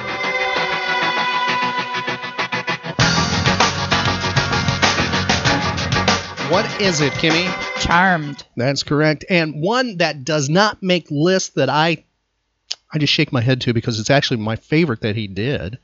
[6.53, 7.51] What is it, Kimmy?
[7.81, 8.45] Charmed.
[8.59, 9.25] That's correct.
[9.31, 12.05] And one that does not make lists that I
[12.93, 15.79] I just shake my head to because it's actually my favorite that he did.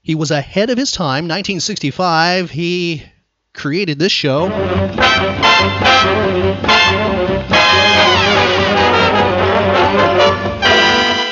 [0.00, 1.28] He was ahead of his time.
[1.28, 3.02] 1965, he
[3.52, 4.48] created this show.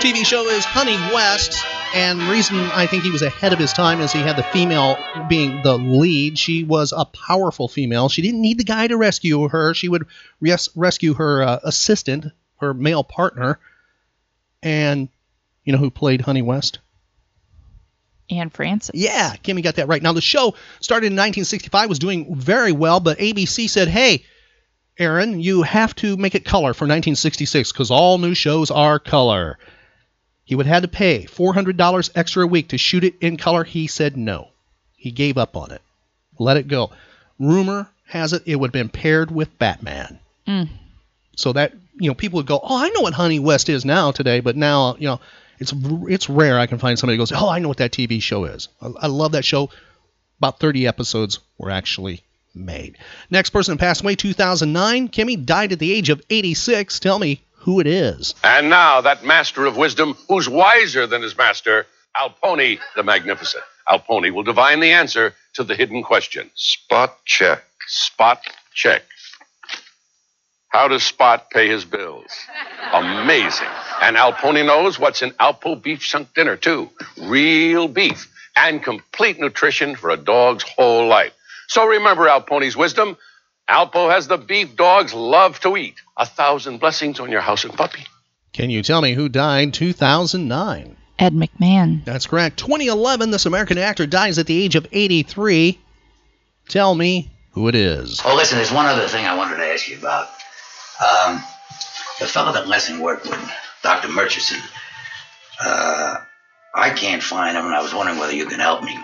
[0.02, 3.72] TV show is Honey West, and the reason I think he was ahead of his
[3.72, 6.36] time is he had the female being the lead.
[6.36, 8.08] She was a powerful female.
[8.08, 9.74] She didn't need the guy to rescue her.
[9.74, 10.06] She would
[10.40, 12.26] res- rescue her uh, assistant,
[12.56, 13.60] her male partner.
[14.60, 15.08] And
[15.64, 16.80] you know who played Honey West?
[18.28, 18.94] Anne Francis.
[18.94, 20.02] Yeah, Kimmy got that right.
[20.02, 24.24] Now the show started in 1965, was doing very well, but ABC said, "Hey,
[24.98, 29.58] Aaron, you have to make it color for 1966 because all new shows are color."
[30.44, 33.64] He would have to pay $400 extra a week to shoot it in color.
[33.64, 34.48] He said no.
[34.96, 35.82] He gave up on it.
[36.38, 36.90] Let it go.
[37.38, 40.18] Rumor has it it would have been paired with Batman.
[40.46, 40.68] Mm.
[41.36, 44.10] So that you know, people would go, "Oh, I know what Honey West is now
[44.10, 45.20] today," but now you know,
[45.58, 45.72] it's
[46.08, 48.44] it's rare I can find somebody who goes, "Oh, I know what that TV show
[48.44, 49.70] is." I, I love that show.
[50.38, 52.22] About 30 episodes were actually
[52.54, 52.98] made.
[53.30, 55.08] Next person passed away 2009.
[55.08, 56.98] Kimmy died at the age of 86.
[57.00, 58.34] Tell me who it is.
[58.44, 63.64] And now that master of wisdom, who's wiser than his master, Alponi the Magnificent.
[63.88, 66.50] Alponi will divine the answer to the hidden question.
[66.54, 67.64] Spot check.
[67.86, 68.40] Spot
[68.74, 69.02] check.
[70.68, 72.30] How does Spot pay his bills?
[72.92, 73.68] Amazing.
[74.02, 76.90] And Alponi knows what's in Alpo beef chunk dinner, too.
[77.16, 81.32] Real beef and complete nutrition for a dog's whole life.
[81.68, 83.16] So remember Alponi's wisdom.
[83.68, 85.94] Alpo has the beef dogs love to eat.
[86.16, 88.04] A thousand blessings on your house and puppy.
[88.52, 90.96] Can you tell me who died 2009?
[91.18, 92.04] Ed McMahon.
[92.04, 92.58] That's correct.
[92.58, 95.78] 2011, this American actor dies at the age of 83.
[96.68, 98.20] Tell me who it is.
[98.24, 100.28] Oh, listen, there's one other thing I wanted to ask you about.
[101.00, 101.42] Um,
[102.20, 103.50] the fellow that Lessing worked with,
[103.82, 104.08] Dr.
[104.08, 104.60] Murchison,
[105.60, 106.16] uh,
[106.74, 108.96] I can't find him, and I was wondering whether you can help me.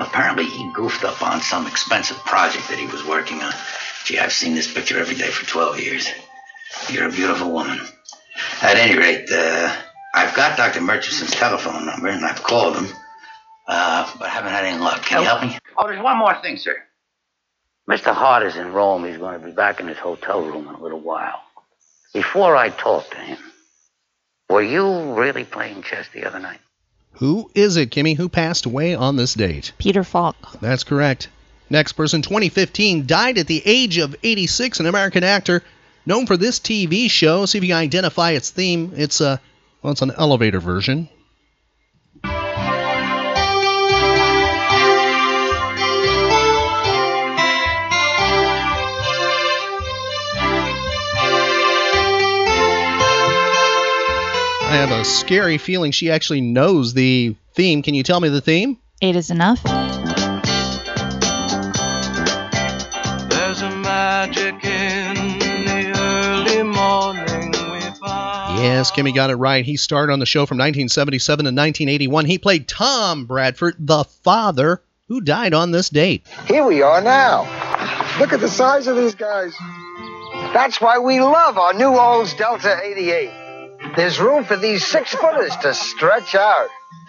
[0.00, 3.52] Apparently, he goofed up on some expensive project that he was working on.
[4.04, 6.08] Gee, I've seen this picture every day for 12 years.
[6.90, 7.80] You're a beautiful woman.
[8.62, 9.74] At any rate, uh,
[10.14, 10.80] I've got Dr.
[10.80, 12.86] Murchison's telephone number, and I've called him,
[13.66, 15.02] uh, but I haven't had any luck.
[15.02, 15.58] Can you help me?
[15.76, 16.76] Oh, there's one more thing, sir.
[17.88, 18.14] Mr.
[18.14, 19.04] Hart is in Rome.
[19.04, 21.40] He's going to be back in his hotel room in a little while.
[22.12, 23.38] Before I talk to him,
[24.48, 26.60] were you really playing chess the other night?
[27.18, 29.72] Who is it, Kimmy, who passed away on this date?
[29.78, 30.36] Peter Falk.
[30.60, 31.28] That's correct.
[31.68, 35.62] Next person, 2015, died at the age of 86, an American actor
[36.06, 37.44] known for this TV show.
[37.44, 38.92] See if you can identify its theme.
[38.96, 39.40] It's a,
[39.82, 41.08] well, it's an elevator version.
[54.68, 57.80] I have a scary feeling she actually knows the theme.
[57.80, 58.76] Can you tell me the theme?
[59.00, 59.62] Eight is enough.
[59.62, 59.72] There's
[63.62, 65.14] a magic in
[65.64, 68.62] the early morning we find.
[68.62, 69.64] Yes, Kimmy got it right.
[69.64, 72.26] He starred on the show from 1977 to 1981.
[72.26, 76.26] He played Tom Bradford, the father, who died on this date.
[76.46, 77.44] Here we are now.
[78.20, 79.54] Look at the size of these guys.
[80.52, 83.30] That's why we love our new Olds Delta 88.
[83.98, 86.68] There's room for these six footers to stretch out.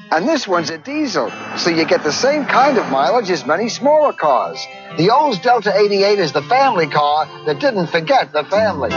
[0.10, 3.70] And this one's a diesel, so you get the same kind of mileage as many
[3.70, 4.66] smaller cars.
[4.98, 8.90] The Olds Delta 88 is the family car that didn't forget the family.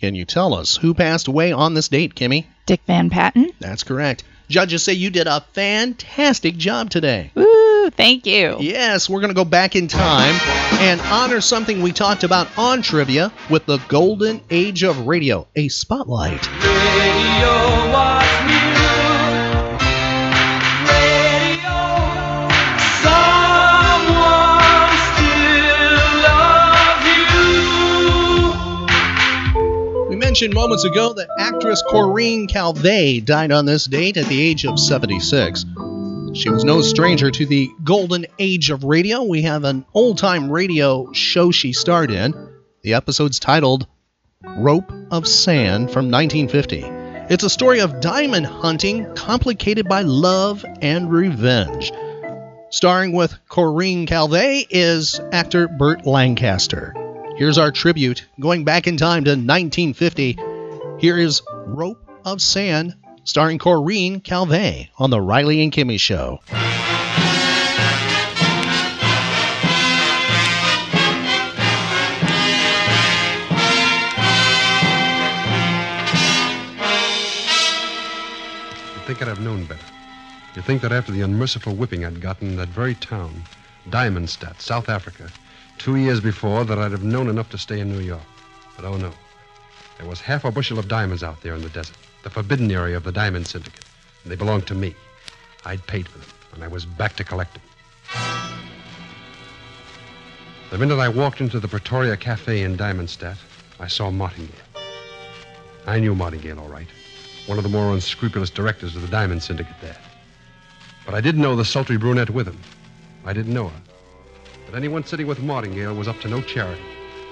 [0.00, 2.46] Can you tell us who passed away on this date, Kimmy?
[2.64, 3.50] Dick Van Patten.
[3.60, 4.24] That's correct.
[4.48, 7.32] Judges say you did a fantastic job today.
[7.34, 7.44] Woo,
[7.88, 8.56] thank you.
[8.60, 10.34] Yes, we're going to go back in time
[10.80, 15.68] and honor something we talked about on trivia with the golden age of radio, a
[15.68, 16.46] spotlight.
[16.46, 17.48] Radio
[17.90, 18.70] was new.
[20.90, 21.78] Radio.
[23.00, 27.06] Someone still loves
[30.04, 30.08] you.
[30.10, 34.64] We mentioned moments ago that actress Corinne Calvet died on this date at the age
[34.66, 35.64] of 76.
[36.32, 39.24] She was no stranger to the golden age of radio.
[39.24, 42.34] We have an old time radio show she starred in.
[42.82, 43.86] The episode's titled
[44.44, 46.84] Rope of Sand from 1950.
[47.32, 51.92] It's a story of diamond hunting complicated by love and revenge.
[52.70, 56.94] Starring with Corinne Calvet is actor Burt Lancaster.
[57.36, 60.38] Here's our tribute going back in time to 1950.
[61.00, 66.40] Here is Rope of Sand starring Corinne Calvet on The Riley and Kimmy Show.
[78.94, 79.80] You'd think I'd have known better.
[80.54, 83.42] You'd think that after the unmerciful whipping I'd gotten in that very town,
[83.88, 85.28] Diamondstadt, South Africa,
[85.78, 88.22] two years before, that I'd have known enough to stay in New York.
[88.76, 89.12] But oh no.
[89.98, 92.96] There was half a bushel of diamonds out there in the desert, the forbidden area
[92.96, 93.84] of the Diamond Syndicate.
[94.22, 94.94] And they belonged to me.
[95.64, 97.62] I'd paid for them, and I was back to collect them.
[100.70, 103.38] The minute I walked into the Pretoria Cafe in Diamondstadt,
[103.78, 104.54] I saw Martingale.
[105.86, 106.88] I knew Martingale all right
[107.50, 109.96] one of the more unscrupulous directors of the Diamond Syndicate there.
[111.04, 112.58] But I didn't know the sultry brunette with him.
[113.24, 113.82] I didn't know her.
[114.66, 116.80] But anyone sitting with Martingale was up to no charity.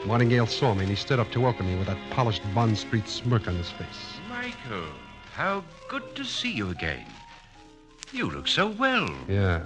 [0.05, 3.09] Martingale saw me and he stood up to welcome me with that polished Bond Street
[3.09, 4.18] smirk on his face.
[4.49, 4.89] Michael,
[5.35, 7.05] how good to see you again.
[8.13, 9.11] You look so well.
[9.29, 9.61] Yeah.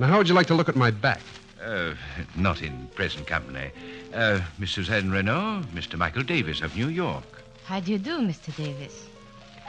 [0.00, 1.20] Now, how would you like to look at my back?
[1.64, 1.94] Uh,
[2.34, 3.70] not in present company.
[4.12, 5.96] Uh, Miss Suzanne Renault, Mr.
[5.96, 7.44] Michael Davis of New York.
[7.64, 8.52] How do you do, Mr.
[8.56, 9.06] Davis?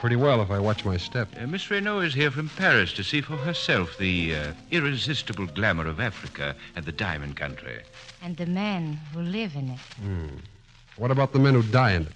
[0.00, 1.28] Pretty well if I watch my step.
[1.40, 5.86] Uh, Miss Renault is here from Paris to see for herself the uh, irresistible glamour
[5.86, 7.82] of Africa and the diamond country.
[8.20, 9.80] And the men who live in it.
[10.02, 10.26] Hmm.
[10.96, 12.12] What about the men who die in it?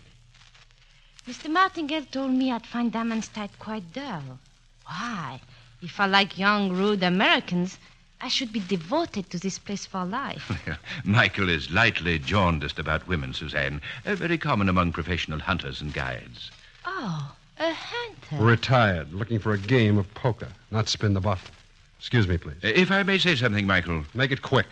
[1.28, 1.50] Mr.
[1.50, 4.38] Martingale told me I'd find Diamondstadt quite dull.
[4.86, 5.38] Why?
[5.82, 7.76] If I like young, rude Americans,
[8.18, 10.50] I should be devoted to this place for life.
[11.04, 16.50] Michael is lightly jaundiced about women, Suzanne, uh, very common among professional hunters and guides.
[16.86, 18.42] Oh, a hunter.
[18.42, 21.50] Retired, looking for a game of poker, not spin the bottle.
[21.98, 22.56] Excuse me, please.
[22.64, 24.02] Uh, if I may say something, Michael.
[24.14, 24.68] Make it quick.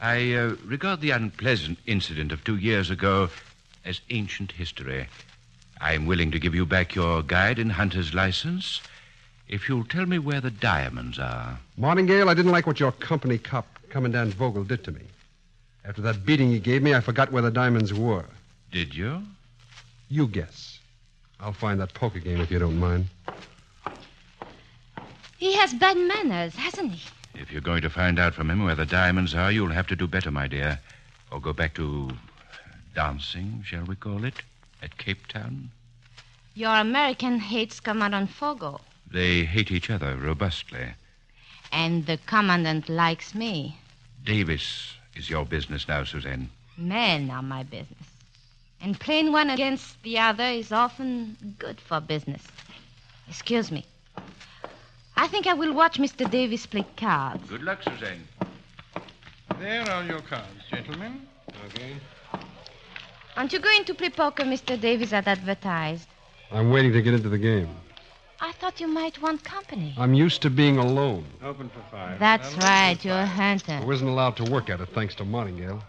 [0.00, 3.28] I uh, regard the unpleasant incident of two years ago
[3.84, 5.08] as ancient history.
[5.80, 8.80] I'm willing to give you back your guide and hunter's license
[9.48, 11.58] if you'll tell me where the diamonds are.
[11.76, 15.00] Martingale, I didn't like what your company cop, Commandant Vogel, did to me.
[15.84, 18.26] After that beating he gave me, I forgot where the diamonds were.
[18.70, 19.22] Did you?
[20.08, 20.78] You guess.
[21.40, 23.06] I'll find that poker game if you don't mind.
[25.38, 27.40] He has bad manners, hasn't he?
[27.40, 29.96] If you're going to find out from him where the diamonds are, you'll have to
[29.96, 30.78] do better, my dear.
[31.32, 32.10] Or go back to
[32.94, 34.42] dancing, shall we call it,
[34.82, 35.70] at Cape Town.
[36.54, 38.80] Your American hates Commandant Vogel.
[39.10, 40.94] They hate each other robustly.
[41.72, 43.76] and the Commandant likes me.
[44.24, 46.50] Davis is your business now, Suzanne.
[46.76, 48.06] Men are my business.
[48.80, 52.42] And playing one against the other is often good for business.
[53.28, 53.84] Excuse me.
[55.16, 56.28] I think I will watch Mr.
[56.28, 57.48] Davis play cards.
[57.48, 58.24] Good luck, Suzanne.
[59.58, 61.26] There are your cards, gentlemen.
[61.66, 61.94] Okay.
[63.36, 64.80] Aren't you going to play poker, Mr.
[64.80, 66.08] Davis, as advertised?
[66.50, 67.68] I'm waiting to get into the game.
[68.40, 69.94] I thought you might want company.
[69.98, 71.26] I'm used to being alone.
[71.42, 72.18] Open for five.
[72.18, 73.72] That's right, you're a hunter.
[73.72, 75.82] I wasn't allowed to work at it thanks to Martingale.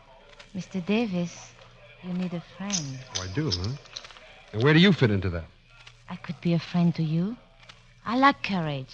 [0.55, 0.85] Mr.
[0.85, 1.53] Davis,
[2.03, 2.99] you need a friend.
[3.17, 3.69] Oh, I do, huh?
[4.53, 5.45] And where do you fit into that?
[6.09, 7.37] I could be a friend to you.
[8.05, 8.93] I like courage.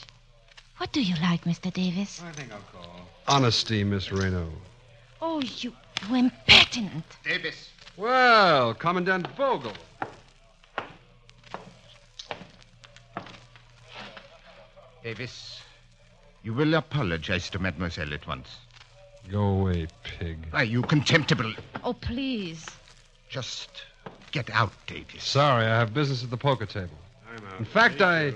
[0.78, 1.74] What do you like, Mr.
[1.74, 2.22] Davis?
[2.24, 3.08] I think I'll call.
[3.28, 4.52] Honesty, Miss Renault.
[5.20, 5.74] Oh, you,
[6.08, 7.06] you impertinent.
[7.24, 7.72] Davis.
[7.98, 9.74] Well, Commandant Vogel.
[15.04, 15.62] Davis,
[16.44, 18.58] you will apologize to Mademoiselle at once.
[19.32, 20.38] Go away, pig.
[20.52, 21.52] Why, you contemptible.
[21.84, 22.66] Oh, please.
[23.30, 23.70] Just
[24.32, 25.24] get out, Davis.
[25.24, 26.98] Sorry, I have business at the poker table.
[27.58, 28.34] In fact, I.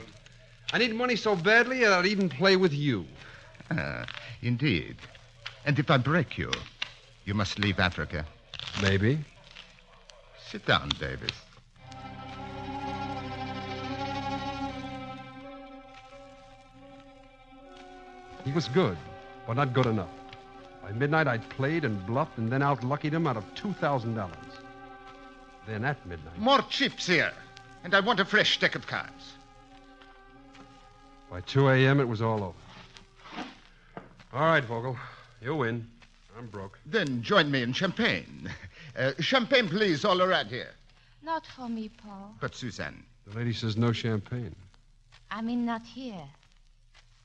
[0.73, 3.05] I need money so badly that I'd even play with you.
[3.69, 4.05] Ah,
[4.41, 4.95] indeed.
[5.65, 6.51] And if I break you,
[7.25, 8.25] you must leave Africa.
[8.81, 9.19] Maybe.
[10.51, 11.31] Sit down, Davis.
[18.43, 18.97] He was good,
[19.47, 20.09] but not good enough.
[20.81, 24.29] By midnight, I'd played and bluffed and then outluckied him out of $2,000.
[25.67, 27.31] Then at midnight, More chips here.
[27.85, 29.33] And I want a fresh deck of cards.
[31.29, 33.45] by 2 a.m., it was all over.
[34.33, 34.97] All right, Vogel.
[35.41, 35.87] You win.
[36.37, 36.77] I'm broke.
[36.85, 38.49] Then join me in champagne.
[38.97, 40.71] Uh, champagne, please, all around here.
[41.23, 42.35] Not for me, Paul.
[42.39, 43.03] But, Suzanne.
[43.27, 44.55] The lady says no champagne.
[45.29, 46.27] I mean, not here.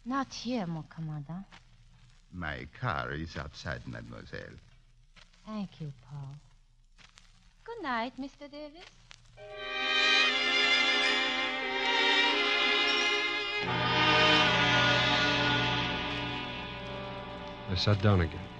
[0.05, 1.45] Not here, mon commandant.
[2.33, 4.57] My car is outside, mademoiselle.
[5.47, 6.35] Thank you, Paul.
[7.65, 8.51] Good night, Mr.
[8.51, 8.85] Davis.
[17.69, 18.56] I sat down again.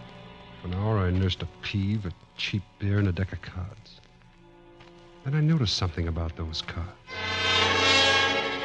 [0.67, 4.01] An hour, I nursed a peeve, a cheap beer, and a deck of cards.
[5.25, 6.91] Then I noticed something about those cards.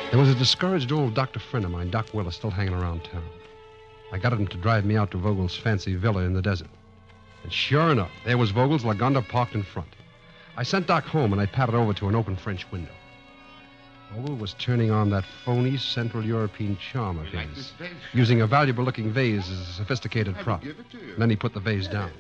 [0.10, 3.30] There was a discouraged old doctor friend of mine, Doc Willis, still hanging around town.
[4.12, 6.72] I got him to drive me out to Vogel's fancy villa in the desert.
[7.44, 9.96] And sure enough, there was Vogel's Lagonda parked in front.
[10.58, 12.94] I sent Doc home and I patted over to an open French window.
[14.16, 17.74] Vogel was turning on that phony Central European charm of his,
[18.14, 20.64] using a valuable looking vase as a sophisticated prop.
[21.18, 22.12] Then he put the vase down.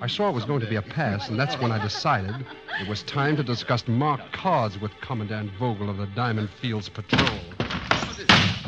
[0.00, 2.34] I saw it was going to be a pass, and that's when I decided
[2.80, 7.38] it was time to discuss marked cards with Commandant Vogel of the Diamond Fields Patrol.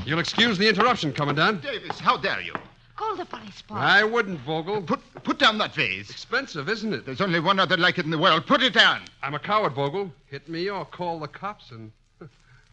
[0.07, 1.63] You'll excuse the interruption, Commandant.
[1.63, 2.53] Davis, how dare you?
[2.95, 3.79] Call the police, Paul.
[3.79, 4.81] I wouldn't, Vogel.
[4.83, 6.09] Put put down that vase.
[6.09, 7.05] Expensive, isn't it?
[7.05, 8.47] There's only one other like it in the world.
[8.47, 9.03] Put it down.
[9.23, 10.13] I'm a coward, Vogel.
[10.27, 11.91] Hit me or call the cops, and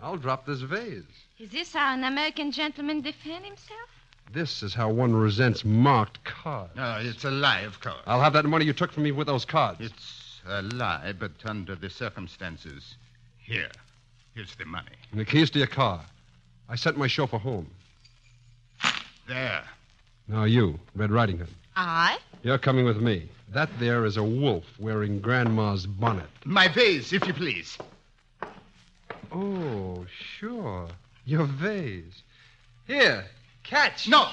[0.01, 1.03] I'll drop this vase.
[1.39, 3.89] Is this how an American gentleman defends himself?
[4.33, 6.75] This is how one resents marked cards.
[6.75, 8.01] No, it's a lie, of course.
[8.07, 9.81] I'll have that money you took from me with those cards.
[9.81, 12.95] It's a lie, but under the circumstances.
[13.37, 13.69] Here.
[14.33, 14.95] Here's the money.
[15.11, 16.01] And the keys to your car.
[16.69, 17.67] I sent my chauffeur home.
[19.27, 19.63] There.
[20.27, 21.49] Now you, Red Riding Hood.
[21.75, 22.17] I?
[22.43, 23.29] You're coming with me.
[23.49, 26.29] That there is a wolf wearing Grandma's bonnet.
[26.45, 27.77] My vase, if you please.
[29.33, 30.05] Oh,
[30.37, 30.89] sure.
[31.25, 32.23] Your vase.
[32.85, 33.25] Here,
[33.63, 34.09] catch.
[34.09, 34.27] No.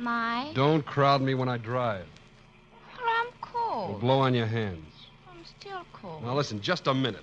[0.00, 0.50] My?
[0.54, 2.06] Don't crowd me when I drive.
[2.96, 3.26] Well, I'm
[3.90, 4.92] It'll blow on your hands.
[5.28, 6.24] I'm still cold.
[6.24, 7.22] Now listen, just a minute.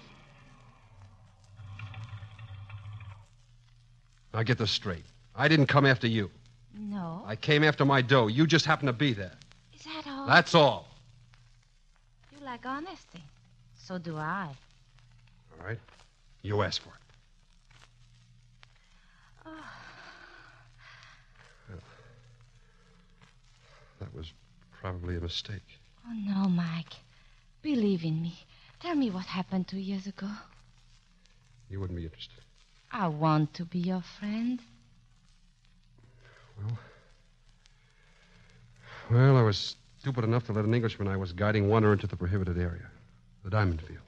[4.34, 5.06] Now get this straight.
[5.36, 6.30] I didn't come after you.
[6.76, 7.24] No.
[7.26, 8.28] I came after my dough.
[8.28, 9.34] You just happened to be there.
[9.74, 10.26] Is that all?
[10.26, 10.88] That's all.
[12.32, 13.24] You like honesty.
[13.78, 14.50] So do I.
[15.60, 15.80] All right?
[16.42, 16.96] You asked for it.
[19.46, 19.52] Oh.
[21.70, 21.80] Well,
[24.00, 24.34] that was
[24.82, 25.62] probably a mistake.
[26.06, 26.94] Oh, no, Mike.
[27.62, 28.38] Believe in me.
[28.82, 30.28] Tell me what happened two years ago.
[31.70, 32.44] You wouldn't be interested.
[32.94, 34.60] I want to be your friend.
[36.58, 36.78] Well,
[39.10, 42.16] well, I was stupid enough to let an Englishman I was guiding wander into the
[42.16, 42.86] prohibited area,
[43.44, 44.00] the diamond fields.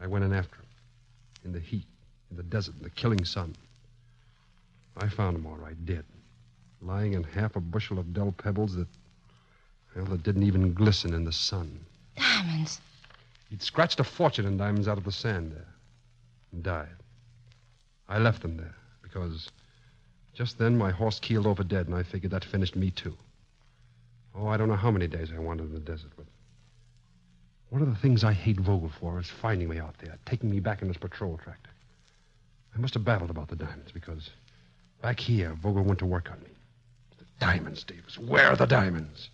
[0.00, 0.66] I went in after him,
[1.44, 1.86] in the heat,
[2.32, 3.54] in the desert, in the killing sun.
[4.96, 6.04] I found him all right, dead,
[6.82, 8.88] lying in half a bushel of dull pebbles that,
[9.94, 11.78] well, that didn't even glisten in the sun.
[12.16, 12.80] Diamonds.
[13.50, 15.68] He'd scratched a fortune in diamonds out of the sand there
[16.52, 16.99] and died.
[18.10, 19.48] I left them there because
[20.34, 23.16] just then my horse keeled over dead, and I figured that finished me, too.
[24.34, 26.26] Oh, I don't know how many days I wandered in the desert, but
[27.70, 30.60] one of the things I hate Vogel for is finding me out there, taking me
[30.60, 31.70] back in his patrol tractor.
[32.74, 34.30] I must have babbled about the diamonds because
[35.02, 36.50] back here, Vogel went to work on me.
[37.18, 38.18] The diamonds, Davis.
[38.18, 39.30] Where are the diamonds?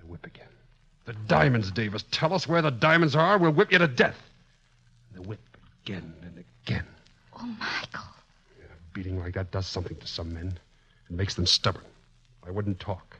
[0.00, 0.48] The whip again.
[1.06, 2.04] The diamonds, Davis.
[2.10, 3.38] Tell us where the diamonds are.
[3.38, 4.16] We'll whip you to death.
[5.14, 5.40] The whip
[5.84, 6.86] again and again.
[7.36, 8.08] Oh, Michael.
[8.92, 10.58] Beating like that does something to some men.
[11.10, 11.84] It makes them stubborn.
[12.46, 13.16] I wouldn't talk.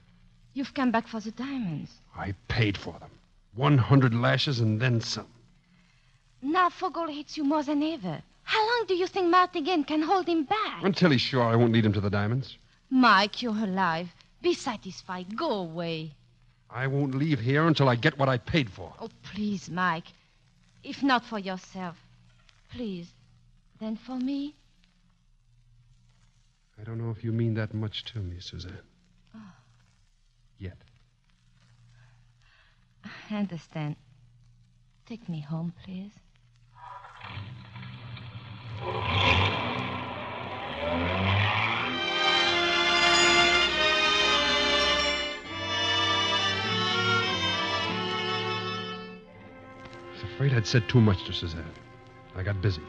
[0.55, 1.91] You've come back for the diamonds.
[2.17, 3.11] I paid for them.
[3.57, 5.27] 100 lashes and then some.
[6.43, 8.23] Now Vogel hates you more than ever.
[8.45, 10.83] How long do you think Martingale can hold him back?
[10.83, 12.57] Until he's sure I won't lead him to the diamonds.
[12.91, 14.09] Mike, you're alive.
[14.43, 15.37] Be satisfied.
[15.37, 16.13] Go away.
[16.71, 18.93] I won't leave here until I get what I paid for.
[19.01, 20.07] Oh, please, Mike.
[20.83, 21.97] If not for yourself,
[22.71, 23.09] please,
[23.81, 24.55] then for me.
[26.81, 28.79] I don't know if you mean that much to me, Suzanne.
[29.35, 29.39] Oh.
[30.59, 30.77] Yet.
[33.31, 33.97] I understand.
[35.07, 36.13] Take me home, please.
[38.83, 38.93] I
[50.13, 51.65] was afraid I'd said too much to Suzanne.
[52.35, 52.83] I got busy.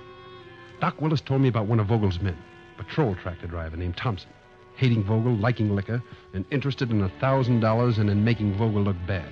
[0.79, 2.37] Doc Willis told me about one of Vogel's men,
[2.77, 4.29] patrol tractor driver named Thompson,
[4.75, 6.01] hating Vogel, liking liquor,
[6.33, 9.27] and interested in a thousand dollars and in making Vogel look bad.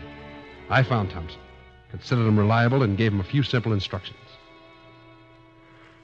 [0.70, 1.40] I found Thompson,
[1.92, 4.18] considered him reliable, and gave him a few simple instructions.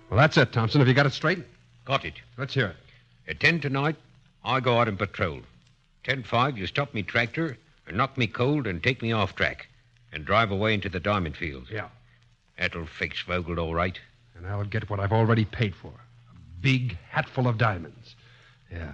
[0.10, 0.82] Well, that's it, Thompson.
[0.82, 1.44] Have you got it straight?
[1.86, 2.16] Got it.
[2.38, 2.76] Let's hear it.
[3.28, 3.96] At 10 tonight,
[4.44, 5.42] I go out and patrol.
[6.04, 9.68] 10-5, you stop me tractor and knock me cold and take me off track
[10.12, 11.70] and drive away into the diamond fields.
[11.72, 11.90] Yeah.
[12.58, 14.00] That'll fix Vogel all right.
[14.40, 18.16] And I'll get what I've already paid for a big hatful of diamonds.
[18.72, 18.94] Yeah.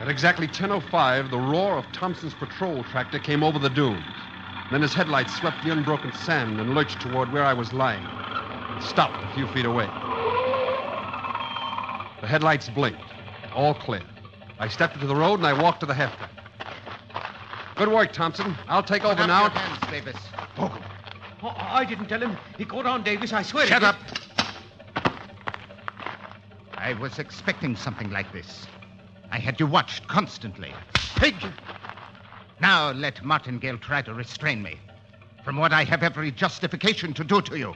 [0.00, 4.00] At exactly 10.05, the roar of Thompson's patrol tractor came over the dunes.
[4.70, 8.02] Then his headlights swept the unbroken sand and lurched toward where I was lying.
[8.02, 9.84] It stopped a few feet away.
[12.22, 13.02] The headlights blinked.
[13.54, 14.02] All clear.
[14.58, 16.39] I stepped into the road and I walked to the half track.
[17.80, 18.54] Good work, Thompson.
[18.68, 19.58] I'll take over Put up now.
[19.58, 20.16] hands, Davis.
[20.58, 20.78] Oh.
[21.42, 22.36] oh, I didn't tell him.
[22.58, 23.32] He caught on, Davis.
[23.32, 23.66] I swear.
[23.66, 23.96] Shut up.
[26.74, 28.66] I was expecting something like this.
[29.30, 30.74] I had you watched constantly.
[31.16, 31.34] Pig!
[32.60, 34.78] Now let Martingale try to restrain me
[35.42, 37.74] from what I have every justification to do to you.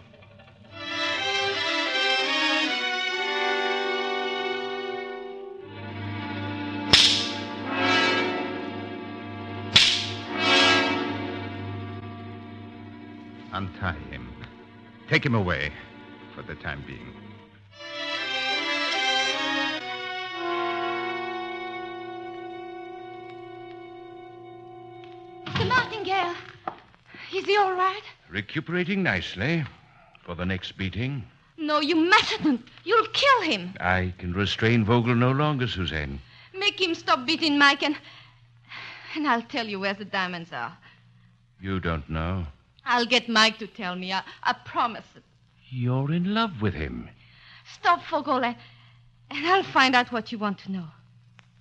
[13.55, 14.29] Untie him.
[15.09, 15.73] Take him away
[16.35, 17.15] for the time being.
[25.47, 25.69] Mr.
[25.69, 26.35] Martingale.
[27.33, 28.03] Is he all right?
[28.29, 29.65] Recuperating nicely
[30.25, 31.25] for the next beating.
[31.57, 32.67] No, you mustn't.
[32.83, 33.73] You'll kill him.
[33.79, 36.21] I can restrain Vogel no longer, Suzanne.
[36.59, 37.97] Make him stop beating Mike and.
[39.15, 40.77] And I'll tell you where the diamonds are.
[41.61, 42.47] You don't know.
[42.87, 44.13] I'll get Mike to tell me.
[44.13, 45.23] I, I promise it.
[45.71, 47.09] You're in love with him.
[47.73, 48.57] Stop, Vogel, and
[49.31, 50.87] and I'll find out what you want to know.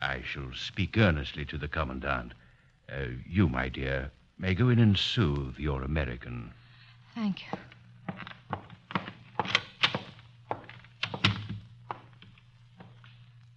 [0.02, 2.34] I shall speak earnestly to the Commandant.
[2.92, 6.52] Uh, you, my dear, may go in and soothe your American.
[7.16, 7.58] Thank you.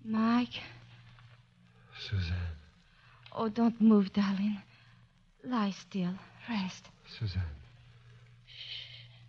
[0.04, 0.62] Mike.
[1.98, 2.36] Suzanne,
[3.32, 4.62] Oh, don't move, darling.
[5.44, 6.14] Lie still.
[6.48, 6.88] Rest.
[7.18, 7.42] Suzanne.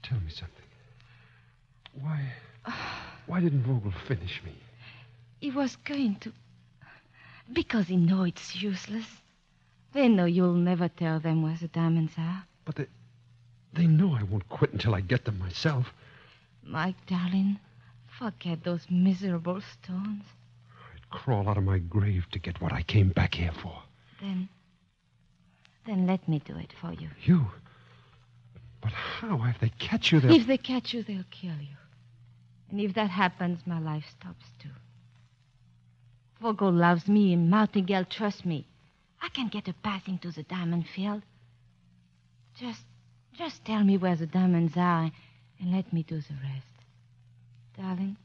[0.04, 0.52] Tell me something.
[2.02, 2.34] Why.
[3.28, 4.54] Why didn't Vogel finish me?
[5.40, 6.32] He was going to.
[7.52, 9.06] Because he know it's useless.
[9.94, 12.44] They know you'll never tell them where the diamonds are.
[12.66, 12.88] But they,
[13.74, 15.94] they know I won't quit until I get them myself.
[16.64, 17.60] Mike, darling,
[18.20, 20.24] forget those miserable stones.
[20.94, 23.82] I'd crawl out of my grave to get what I came back here for.
[24.22, 24.50] Then.
[25.86, 27.10] Then let me do it for you.
[27.24, 27.48] You?
[28.82, 29.44] But how?
[29.46, 30.34] If they catch you, they'll.
[30.34, 31.78] If they catch you, they'll kill you.
[32.70, 34.70] And if that happens, my life stops too.
[36.42, 38.68] Vogel loves me, and Martingale trusts me.
[39.22, 41.24] I can get a pass into the diamond field.
[42.56, 42.84] Just,
[43.34, 45.12] just tell me where the diamonds are,
[45.60, 46.66] and let me do the rest.
[47.78, 48.18] Darling,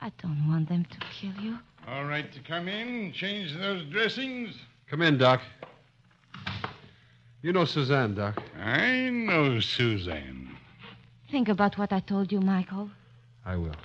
[0.00, 1.58] I don't want them to kill you.
[1.86, 4.54] All right to come in, change those dressings.
[4.88, 5.40] Come in, Doc.
[7.42, 8.42] You know Suzanne, Doc.
[8.60, 10.56] I know Suzanne.
[11.30, 12.90] Think about what I told you, Michael.
[13.46, 13.76] I will.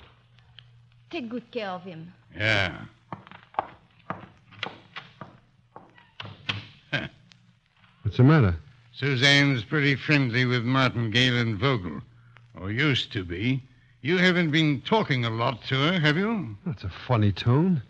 [1.10, 2.12] Take good care of him.
[2.36, 2.84] Yeah.
[8.02, 8.56] What's the matter?
[8.92, 12.00] Suzanne's pretty friendly with Martingale and Vogel.
[12.60, 13.62] Or used to be.
[14.02, 16.56] You haven't been talking a lot to her, have you?
[16.64, 17.82] That's a funny tone.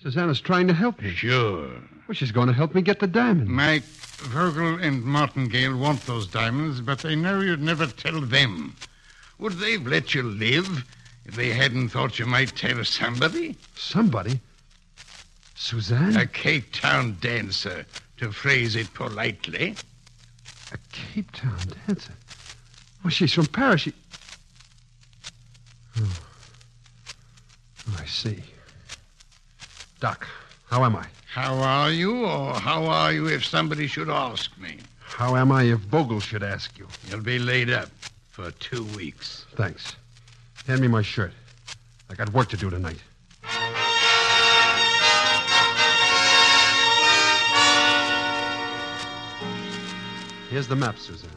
[0.00, 1.10] Susanna's trying to help me.
[1.10, 1.70] Sure.
[2.08, 3.50] Well, she's going to help me get the diamond.
[3.50, 8.74] Mike, Vogel and Martingale want those diamonds, but they know you'd never tell them.
[9.38, 10.86] Would they've let you live
[11.26, 13.58] if they hadn't thought you might tell somebody?
[13.76, 14.40] Somebody?
[15.54, 16.16] Suzanne?
[16.16, 17.84] A Cape Town dancer,
[18.16, 19.74] to phrase it politely.
[20.72, 22.14] A Cape Town dancer?
[23.04, 23.82] Well, she's from Paris.
[23.82, 23.92] She...
[26.00, 26.20] Oh.
[27.90, 28.42] Oh, I see.
[30.00, 30.26] Doc,
[30.70, 31.04] how am I?
[31.30, 34.78] How are you, or how are you if somebody should ask me?
[34.98, 36.88] How am I if Vogel should ask you?
[37.10, 37.90] You'll be laid up
[38.30, 39.44] for two weeks.
[39.54, 39.94] Thanks.
[40.66, 41.32] Hand me my shirt.
[42.08, 43.02] I got work to do tonight.
[50.48, 51.30] Here's the map, Suzanne.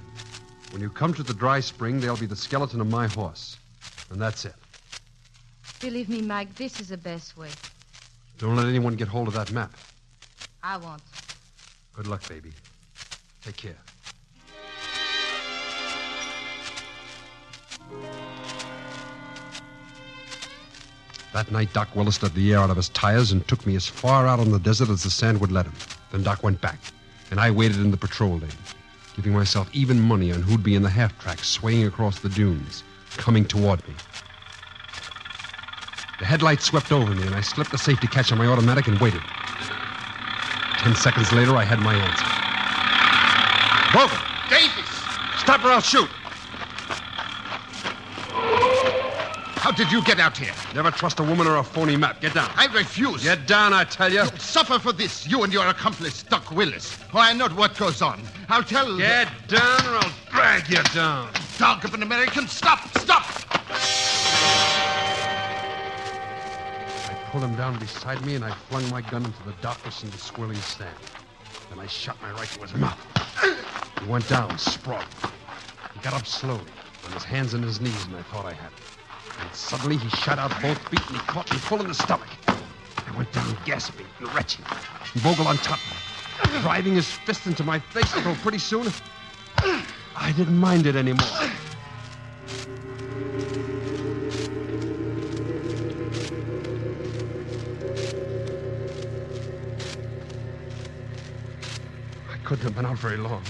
[0.72, 3.58] When you come to the dry spring, there'll be the skeleton of my horse.
[4.10, 4.56] And that's it.
[5.82, 7.50] Believe me, Mike, this is the best way.
[8.42, 9.72] Don't let anyone get hold of that map.
[10.64, 11.04] I won't.
[11.94, 12.52] Good luck, baby.
[13.44, 13.78] Take care.
[21.34, 23.86] That night, Doc Willis let the air out of his tires and took me as
[23.86, 25.76] far out on the desert as the sand would let him.
[26.12, 26.80] Then Doc went back,
[27.30, 28.50] and I waited in the patrol lane,
[29.16, 32.84] giving myself even money on who'd be in the half track swaying across the dunes,
[33.18, 33.94] coming toward me.
[36.22, 39.00] The headlights swept over me, and I slipped the safety catch on my automatic and
[39.00, 39.22] waited.
[40.78, 42.26] Ten seconds later, I had my answer.
[43.92, 44.20] Vogel!
[44.48, 44.88] Davis!
[45.40, 46.08] Stop or I'll shoot!
[49.58, 50.54] How did you get out here?
[50.76, 52.22] Never trust a woman or a phony map.
[52.22, 52.52] Get down.
[52.56, 53.24] I refuse.
[53.24, 54.20] Get down, I tell you.
[54.20, 56.94] You'll suffer for this, you and your accomplice, Doc Willis.
[56.94, 58.22] For I know what goes on.
[58.48, 58.96] I'll tell.
[58.96, 61.32] Get down or I'll drag you down.
[61.58, 63.31] Dog of an American, stop, stop!
[67.32, 70.18] Pulled him down beside me and I flung my gun into the darkness and the
[70.18, 70.94] swirling sand.
[71.70, 73.00] Then I shot my right to his mouth.
[74.02, 75.08] He went down, sprawling.
[75.94, 76.60] He got up slowly,
[77.06, 78.84] on his hands and his knees, and I thought I had him.
[79.40, 82.28] And suddenly he shot out both feet and he caught me full in the stomach.
[82.48, 84.66] I went down gasping and retching.
[85.16, 88.88] Vogel on top of me, driving his fist into my face until pretty soon
[90.18, 91.30] I didn't mind it anymore.
[102.62, 103.42] I couldn't have been out very long.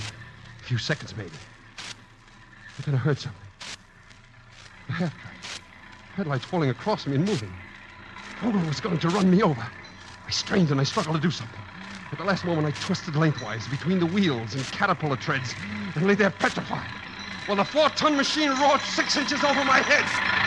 [0.62, 1.32] A few seconds, maybe.
[2.78, 3.41] But then I heard something.
[4.88, 5.36] Half track.
[6.16, 7.51] Headlights falling across me and moving.
[8.39, 9.59] Vogel was going to run me over.
[10.26, 11.59] I strained and I struggled to do something.
[12.14, 15.55] At the last moment, I twisted lengthwise between the wheels and caterpillar treads
[15.95, 16.88] and lay there petrified.
[17.47, 20.41] While the four ton machine roared six inches over my head.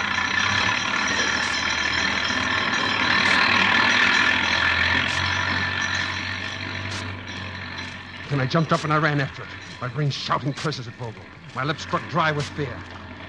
[8.34, 9.48] Then I jumped up and I ran after it,
[9.80, 11.22] my brain shouting curses at Vogel.
[11.54, 12.76] My lips struck dry with fear.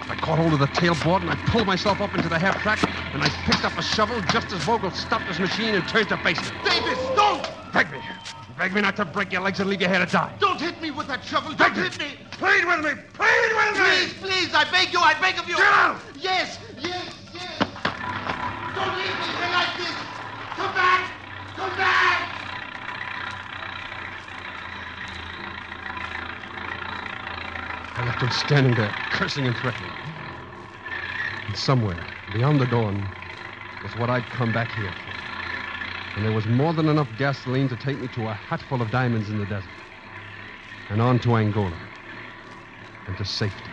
[0.09, 2.81] I caught hold of the tailboard and I pulled myself up into the half track
[3.13, 6.17] and I picked up a shovel just as Vogel stopped his machine and turned to
[6.17, 6.57] face me.
[6.63, 7.47] Davis, don't!
[7.71, 7.99] Beg me.
[8.57, 10.35] Beg me not to break your legs and leave you here to die.
[10.39, 11.53] Don't hit me with that shovel.
[11.53, 12.17] Don't hit me.
[12.31, 12.99] Plead with me.
[13.13, 13.83] Plead with me.
[13.85, 15.55] Please, please, I beg you, I beg of you.
[15.55, 16.01] Get out!
[16.19, 17.59] Yes, yes, yes.
[18.73, 19.95] Don't leave me here like this.
[20.57, 21.11] Come back.
[21.55, 22.24] Come back.
[27.97, 29.93] I left him standing there, cursing and threatening.
[31.47, 33.07] And somewhere, beyond the dawn,
[33.83, 35.13] was what I'd come back here for.
[36.15, 39.29] And there was more than enough gasoline to take me to a hatful of diamonds
[39.29, 39.71] in the desert.
[40.89, 41.79] And on to Angola.
[43.07, 43.71] And to safety.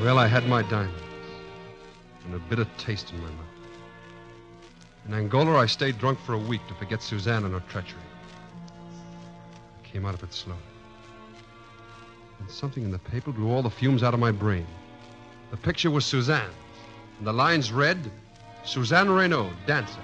[0.00, 1.02] Well, I had my diamonds.
[2.26, 3.55] And a bitter taste in my mouth.
[5.06, 8.00] In Angola, I stayed drunk for a week to forget Suzanne and her treachery.
[9.78, 10.58] I came out of it slowly.
[12.40, 14.66] And something in the paper blew all the fumes out of my brain.
[15.52, 16.50] The picture was Suzanne.
[17.18, 17.98] And the lines read
[18.64, 20.00] Suzanne Renault, dancer,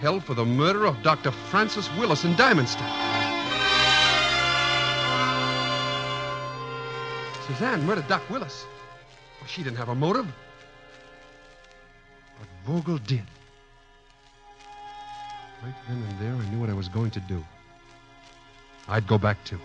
[0.00, 1.30] held for the murder of Dr.
[1.30, 2.92] Francis Willis in Diamondstadt.
[7.46, 8.66] Suzanne murdered Doc Willis.
[9.40, 10.26] Well, she didn't have a motive.
[12.38, 13.24] But Vogel did.
[15.64, 17.44] Right then and there, I knew what I was going to do.
[18.88, 19.60] I'd go back too.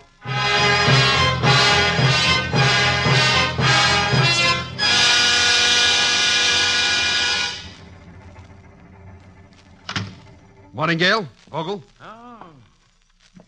[10.74, 12.46] Martingale, Vogel, Oh,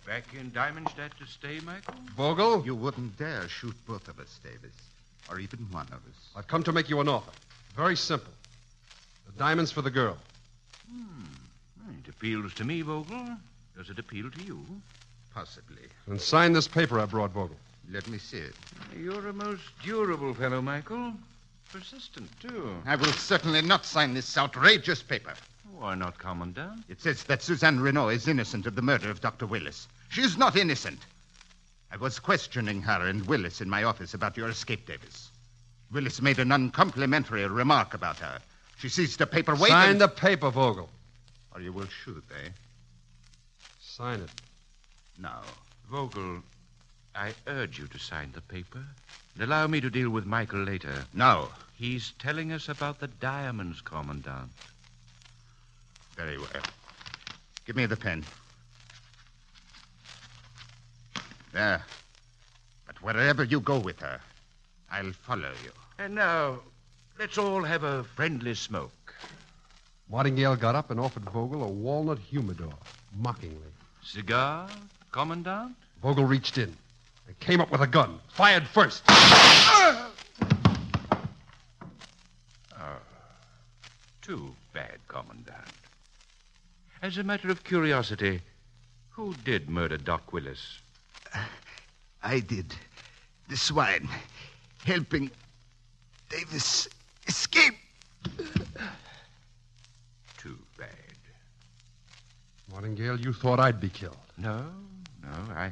[0.08, 1.94] back in Diamondstadt to stay, Michael?
[2.18, 2.66] Vogel.
[2.66, 4.74] You wouldn't dare shoot both of us, Davis.
[5.30, 6.30] Or even one of us.
[6.36, 7.32] I've come to make you an offer.
[7.76, 8.34] Very simple.
[9.28, 10.18] The diamonds for the girl.
[10.92, 11.26] Hmm.
[12.04, 13.38] It appeals to me, Vogel.
[13.78, 14.66] Does it appeal to you?
[15.34, 15.84] Possibly.
[16.08, 17.58] And sign this paper I brought, Vogel.
[17.92, 18.56] Let me see it.
[18.98, 21.14] You're a most durable fellow, Michael.
[21.72, 22.76] Persistent, too.
[22.86, 25.34] I will certainly not sign this outrageous paper.
[25.78, 26.84] Why not, Commandant?
[26.90, 29.46] It says that Suzanne Renault is innocent of the murder of Dr.
[29.46, 29.88] Willis.
[30.10, 31.00] She is not innocent.
[31.92, 35.30] I was questioning her and Willis in my office about your escape, Davis.
[35.92, 38.40] Willis made an uncomplimentary remark about her.
[38.78, 39.70] She sees the paper waving.
[39.70, 40.90] Sign the paper, Vogel.
[41.54, 42.50] Or you will shoot, eh?
[43.80, 44.30] Sign it.
[45.18, 45.42] Now.
[45.90, 46.44] Vogel,
[47.16, 48.84] I urge you to sign the paper.
[49.34, 51.06] And allow me to deal with Michael later.
[51.14, 51.50] No.
[51.76, 54.52] He's telling us about the diamonds, Commandant.
[56.16, 56.64] Very well.
[57.66, 58.24] Give me the pen.
[61.54, 61.84] There.
[62.86, 64.20] But wherever you go with her,
[64.92, 65.72] I'll follow you.
[65.98, 66.60] And now,
[67.18, 68.92] let's all have a friendly smoke.
[70.10, 72.74] Martingale got up and offered Vogel a walnut humidor,
[73.16, 73.58] mockingly.
[74.04, 74.68] Cigar,
[75.12, 75.76] Commandant?
[76.02, 76.76] Vogel reached in
[77.28, 79.04] and came up with a gun, fired first.
[79.08, 80.12] Oh,
[84.22, 85.68] too bad, Commandant.
[87.02, 88.42] As a matter of curiosity,
[89.12, 90.80] who did murder Doc Willis?
[92.24, 92.74] I did.
[93.48, 94.10] The swine.
[94.86, 95.30] Helping
[96.30, 96.88] Davis
[97.28, 97.76] escape.
[100.38, 100.88] Too bad.
[102.72, 104.18] Martingale, you thought I'd be killed.
[104.38, 104.66] No,
[105.24, 105.54] no.
[105.54, 105.72] I,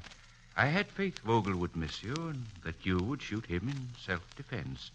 [0.56, 4.92] I had faith Vogel would miss you and that you would shoot him in self-defense.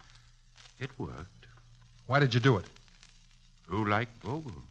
[0.79, 1.47] It worked.
[2.07, 2.65] Why did you do it?
[3.67, 4.61] Who liked Vogel?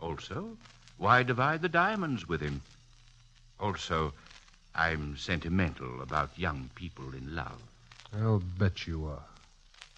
[0.00, 0.56] Also,
[0.98, 2.60] why divide the diamonds with him?
[3.58, 4.12] Also,
[4.74, 7.60] I'm sentimental about young people in love.
[8.14, 9.24] I'll bet you are.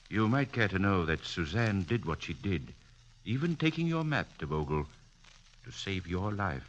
[0.09, 2.73] You might care to know that Suzanne did what she did,
[3.25, 4.87] even taking your map to Vogel,
[5.65, 6.69] to save your life.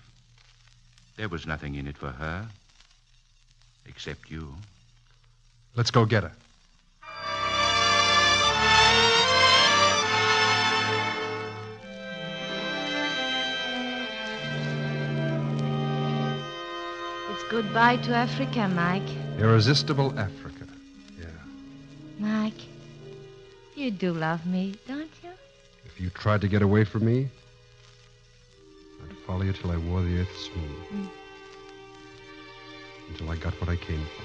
[1.18, 2.48] There was nothing in it for her,
[3.86, 4.54] except you.
[5.76, 6.32] Let's go get her.
[17.32, 19.04] It's goodbye to Africa, Mike.
[19.40, 20.66] Irresistible Africa.
[21.20, 21.26] Yeah.
[22.20, 22.54] Mike,
[23.76, 25.30] you do love me, don't you?
[25.86, 27.43] If you tried to get away from me, I'd
[29.26, 30.84] follow you till I wore the earth smooth.
[30.94, 31.10] Mm.
[33.10, 34.24] Until I got what I came for.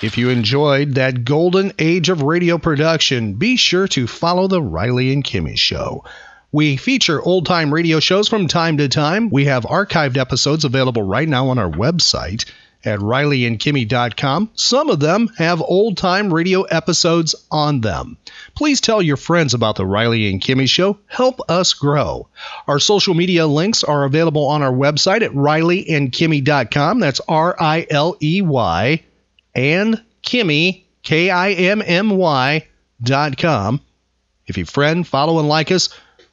[0.00, 5.12] If you enjoyed that golden age of radio production, be sure to follow The Riley
[5.12, 6.04] and Kimmy Show.
[6.50, 9.28] We feature old time radio shows from time to time.
[9.28, 12.46] We have archived episodes available right now on our website
[12.84, 14.50] at rileyandkimmy.com.
[14.54, 18.16] Some of them have old time radio episodes on them.
[18.54, 20.98] Please tell your friends about the Riley and Kimmy Show.
[21.06, 22.28] Help us grow.
[22.66, 27.00] Our social media links are available on our website at rileyandkimmy.com.
[27.00, 29.02] That's R I L E Y
[29.54, 32.66] and Kimmy, K I M M Y
[33.02, 33.80] dot com.
[34.46, 35.90] If you friend, follow, and like us,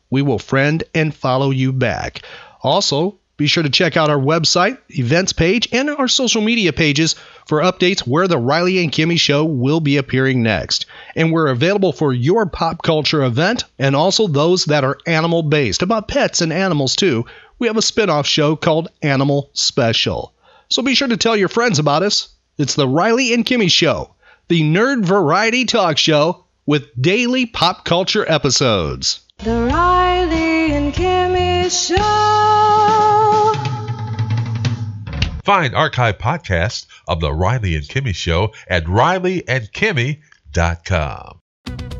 [0.09, 2.21] we will friend and follow you back.
[2.61, 7.15] Also, Be sure to check out our website, events page, and our social media pages
[7.45, 10.85] for updates where the Riley and Kimmy show will be appearing next.
[11.17, 15.81] And we're available for your pop culture event and also those that are animal based,
[15.81, 17.25] about pets and animals too.
[17.59, 20.33] We have a spin off show called Animal Special.
[20.69, 22.29] So be sure to tell your friends about us.
[22.57, 24.15] It's the Riley and Kimmy Show,
[24.47, 29.19] the nerd variety talk show with daily pop culture episodes.
[29.39, 31.95] The Riley and Kimmy Show.
[35.43, 41.39] Find archive podcasts of The Riley and Kimmy Show at rileyandkimmy.com.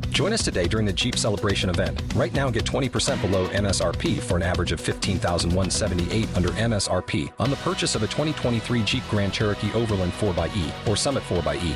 [0.10, 2.02] Join us today during the Jeep Celebration event.
[2.16, 7.58] Right now, get 20% below MSRP for an average of 15178 under MSRP on the
[7.58, 11.76] purchase of a 2023 Jeep Grand Cherokee Overland 4xE or Summit 4xE.